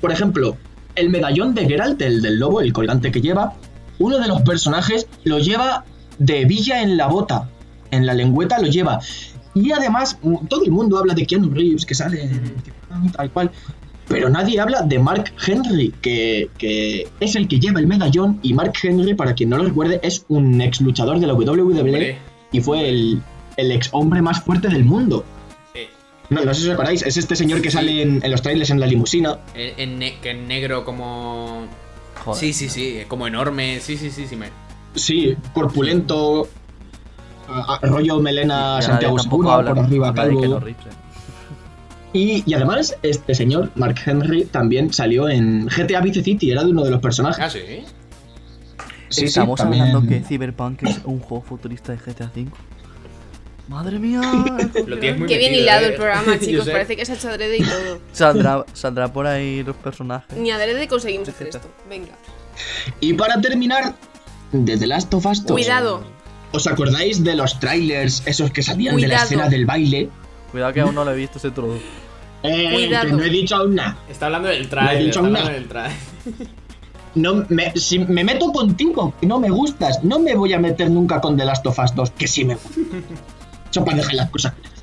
[0.00, 0.56] por ejemplo,
[0.94, 3.54] el medallón de Geralt, el del lobo, el colgante que lleva,
[3.98, 5.84] uno de los personajes lo lleva
[6.18, 7.48] de villa en la bota,
[7.90, 9.00] en la lengüeta lo lleva.
[9.54, 10.18] Y además,
[10.48, 13.50] todo el mundo habla de Keanu Reeves, que sale en tal cual,
[14.08, 18.40] pero nadie habla de Mark Henry, que, que es el que lleva el medallón.
[18.42, 21.80] Y Mark Henry, para quien no lo recuerde, es un ex luchador de la WWE
[21.80, 22.18] Hombre.
[22.50, 23.22] y fue el,
[23.56, 25.24] el ex hombre más fuerte del mundo.
[25.74, 25.88] Eh,
[26.30, 28.70] No, no sé si os acordáis, es este señor que sale en, en los trailers
[28.70, 29.38] en la limusina.
[29.54, 31.66] en, en ne- que en negro como.
[32.24, 32.40] Joder.
[32.40, 33.80] Sí, sí, sí, como enorme.
[33.80, 34.36] Sí, sí, sí, sí.
[34.36, 34.48] Me...
[34.94, 36.48] Sí, corpulento,
[37.48, 40.60] a- a- rollo melena Ya Santiago Segura, por arriba calvo.
[42.14, 46.70] Y, y además, este señor, Mark Henry, también salió en GTA Vice City, era de
[46.70, 47.42] uno de los personajes.
[47.42, 47.60] Ah, sí.
[49.08, 52.50] Sí, sí, Estamos también- hablando que Cyberpunk es un juego futurista de GTA V.
[53.68, 54.20] Madre mía.
[54.86, 55.88] Lo tienes muy Qué bien metido, hilado eh.
[55.90, 56.64] el programa, Yo chicos.
[56.64, 56.72] sé.
[56.72, 58.00] Parece que se ha hecho adrede y todo.
[58.12, 60.36] saldrá, saldrá por ahí los personajes.
[60.36, 61.70] Ni adrede conseguimos hacer esto.
[61.88, 62.12] Venga.
[63.00, 63.94] Y para terminar,
[64.52, 65.52] de The Last of Us 2.
[65.52, 66.02] Cuidado.
[66.52, 70.10] ¿Os acordáis de los trailers, esos que salían de la escena del baile?
[70.50, 71.78] Cuidado que aún no lo he visto ese trozo.
[72.44, 73.06] Eh, Cuidado.
[73.06, 73.96] que no he dicho aún nada.
[74.08, 74.98] Está hablando del No he trailer.
[75.04, 75.90] dicho Está hablando nada.
[76.24, 76.48] trailer.
[77.14, 80.90] No, me, si me meto contigo, que no me gustas, no me voy a meter
[80.90, 82.80] nunca con The Last of Us 2, que sí me gusta.
[83.72, 84.82] Eso para dejar las cosas claras.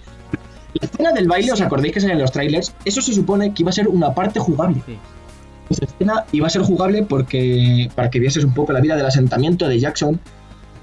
[0.73, 2.73] La escena del baile, ¿os acordáis que sale en los trailers?
[2.85, 4.81] Eso se supone que iba a ser una parte jugable.
[4.85, 4.97] Sí.
[5.69, 9.05] Esa escena iba a ser jugable porque para que vieses un poco la vida del
[9.05, 10.19] asentamiento de Jackson.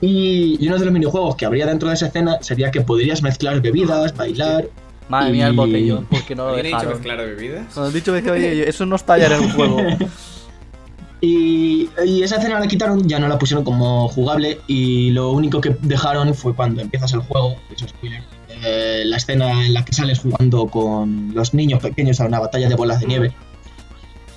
[0.01, 3.23] Y, y uno de los minijuegos que habría dentro de esa escena sería que podrías
[3.23, 4.69] mezclar bebidas, bailar.
[5.09, 7.03] Madre mía, el botellón, porque no lo ¿Alguien ha dicho dejaron.
[7.03, 7.79] mezclar bebidas?
[7.79, 9.79] Has dicho que oye, eso no está ya en el juego.
[11.27, 11.89] Y,
[12.22, 16.33] esa escena la quitaron, ya no la pusieron como jugable y lo único que dejaron
[16.35, 18.22] fue cuando empiezas el juego, spoiler,
[18.64, 22.68] eh, la escena en la que sales jugando con los niños pequeños a una batalla
[22.68, 23.33] de bolas de nieve.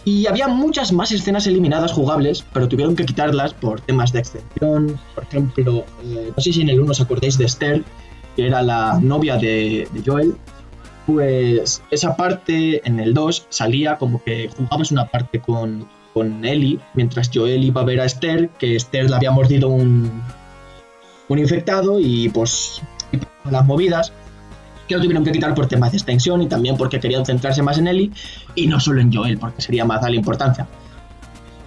[0.03, 4.99] Y había muchas más escenas eliminadas jugables, pero tuvieron que quitarlas por temas de extensión.
[5.13, 7.83] Por ejemplo, eh, no sé si en el 1 os acordáis de Esther,
[8.35, 10.35] que era la novia de, de Joel.
[11.05, 16.79] Pues esa parte en el 2 salía como que jugabas una parte con, con Ellie,
[16.93, 20.21] mientras Joel iba a ver a Esther, que Esther le había mordido un,
[21.27, 22.81] un infectado y pues
[23.49, 24.11] las movidas
[24.87, 27.77] que lo tuvieron que quitar por temas de extensión y también porque querían centrarse más
[27.77, 28.11] en Ellie
[28.55, 30.67] y no solo en Joel, porque sería más darle importancia.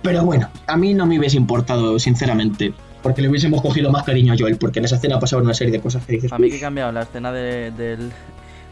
[0.03, 4.33] Pero bueno, a mí no me hubiese importado, sinceramente, porque le hubiésemos cogido más cariño
[4.33, 6.33] a Joel, porque en esa escena pasaban una serie de cosas que dices.
[6.33, 8.11] A mí que he cambiado la escena de- del,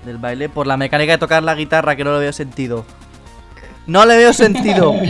[0.05, 2.85] del baile por la mecánica de tocar la guitarra, que no le veo sentido.
[3.87, 4.93] No le veo sentido.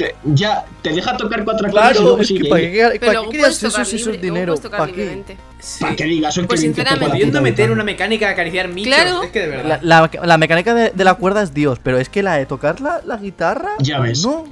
[0.00, 2.48] La- "Que ya, te deja tocar cuatro acordes y claro, luego es que sigue.
[2.48, 4.54] ¿para qué, Pero para luego qué tocar eso si eso libre, es dinero?
[4.56, 4.96] tocar ¿Para qué?
[4.98, 5.36] libremente.
[5.80, 6.40] ¿Para qué digas?
[6.48, 8.94] Pues sinceramente- Pudiendo meter una mecánica de acariciar michos.
[8.94, 9.22] Claro.
[9.24, 9.80] Es que de La, verdad.
[9.82, 12.80] la- la mecánica de, de la cuerda es Dios, pero es que la de tocar
[12.80, 13.70] la, la guitarra.
[13.78, 14.24] Ya ves.
[14.24, 14.44] No.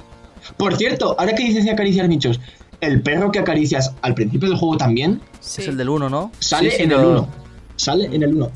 [0.57, 2.39] Por cierto, ahora que dices de acariciar bichos,
[2.81, 5.61] el perro que acaricias al principio del juego también Sí.
[5.63, 6.31] Es el del 1, ¿no?
[6.39, 7.29] sale Sí, sí, en el 1.
[7.75, 8.51] Sale en el 1.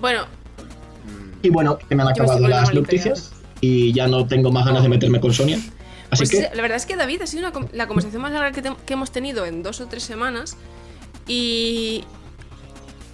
[0.00, 0.22] Bueno,
[1.42, 4.82] Y bueno, que me han me acabado las noticias y ya no tengo más ganas
[4.82, 5.58] de meterme con Sonia.
[6.10, 8.52] Así pues que, la verdad es que David ha sido una la conversación más larga
[8.52, 10.56] que, te- que hemos tenido en dos o tres semanas.
[11.26, 12.04] Y.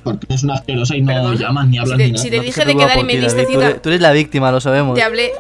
[0.05, 1.39] porque eres una asquerosa y no Perdona.
[1.41, 2.23] llamas ni hablas Si te- ni nada.
[2.25, 4.13] si te dije de quedar y me diste David, tú cita- eres- Tú eres la
[4.13, 4.95] víctima, lo sabemos.
[4.95, 5.33] Te hablé,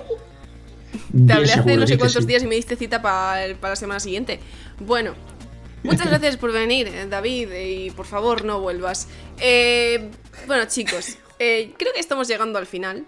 [1.26, 2.26] te hablé hace no sé cuántos sí.
[2.28, 4.40] días y me diste cita pa- para la semana siguiente.
[4.80, 5.14] Bueno,
[5.82, 9.08] muchas gracias por venir, eh, David, y por favor no vuelvas.
[9.40, 10.10] Eh,
[10.46, 13.04] bueno, chicos, eh, creo que estamos llegando al final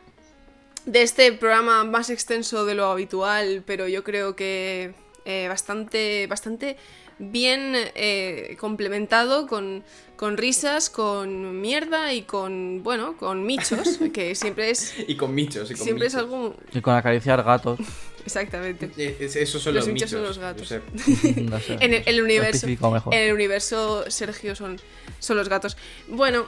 [0.86, 6.76] de este programa más extenso de lo habitual, pero yo creo que eh, bastante, bastante
[7.18, 9.82] bien eh, complementado con,
[10.16, 15.70] con risas, con mierda y con, bueno, con michos, que siempre es, Y con michos.
[15.70, 16.30] Y con siempre es michos.
[16.30, 17.78] algo Y con acariciar gatos.
[18.26, 18.90] Exactamente.
[18.96, 20.72] Eh, es- Esos son Los los, hinchas son los gatos.
[21.36, 21.76] No sé.
[21.80, 22.66] En el, el universo.
[22.66, 24.80] En el universo Sergio son,
[25.18, 25.76] son los gatos.
[26.08, 26.46] Bueno,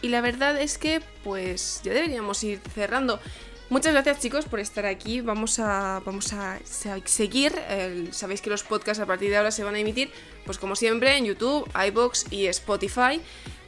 [0.00, 3.20] y la verdad es que pues ya deberíamos ir cerrando.
[3.72, 5.22] Muchas gracias chicos por estar aquí.
[5.22, 7.54] Vamos a, vamos a se- seguir.
[8.10, 10.10] Sabéis que los podcasts a partir de ahora se van a emitir,
[10.44, 13.18] pues como siempre, en YouTube, iBox y Spotify.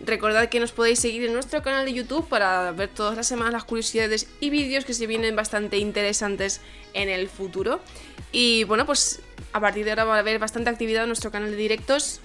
[0.04, 3.54] Recordad que nos podéis seguir en nuestro canal de YouTube para ver todas las semanas
[3.54, 6.60] las curiosidades y vídeos que se vienen bastante interesantes
[6.92, 7.80] en el futuro.
[8.30, 9.20] Y bueno, pues
[9.54, 12.20] a partir de ahora va a haber bastante actividad en nuestro canal de directos.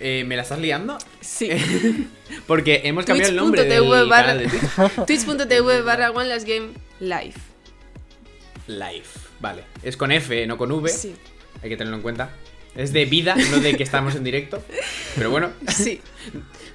[0.00, 0.98] Eh, ¿Me la estás liando?
[1.20, 1.50] Sí.
[2.48, 5.06] Porque hemos cambiado el nombre Twitch.tv barra- Twitch.
[5.06, 6.70] Twitch.tv barra One Last Game
[7.02, 7.34] Live.
[8.68, 9.02] Live.
[9.40, 9.64] Vale.
[9.82, 10.88] Es con F, no con V.
[10.88, 11.14] Sí.
[11.62, 12.30] Hay que tenerlo en cuenta.
[12.76, 14.62] Es de vida, no de que estamos en directo.
[15.16, 16.00] Pero bueno, Sí.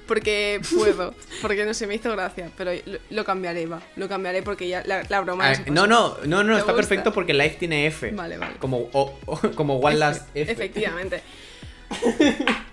[0.06, 1.14] Porque puedo.
[1.42, 2.50] Porque no se me hizo gracia.
[2.56, 3.82] Pero lo, lo cambiaré, va.
[3.96, 5.54] Lo cambiaré porque ya la, la broma.
[5.54, 6.74] Se no, no, no, no, ¿Te está gusta?
[6.76, 8.10] perfecto porque live tiene F.
[8.12, 8.56] Vale, vale.
[8.58, 10.52] Como, o- o- como One Last F.
[10.52, 11.22] Efectivamente.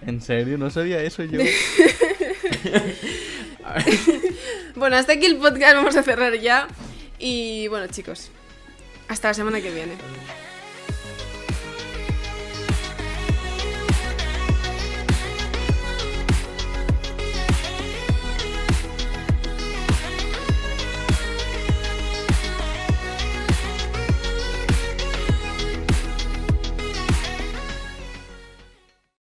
[0.06, 0.58] ¿En serio?
[0.58, 1.40] No sabía eso yo.
[4.76, 5.76] Bueno, hasta aquí el podcast.
[5.76, 6.68] Vamos a cerrar ya.
[7.20, 8.30] Y bueno, chicos.
[9.08, 9.94] Hasta la semana que viene.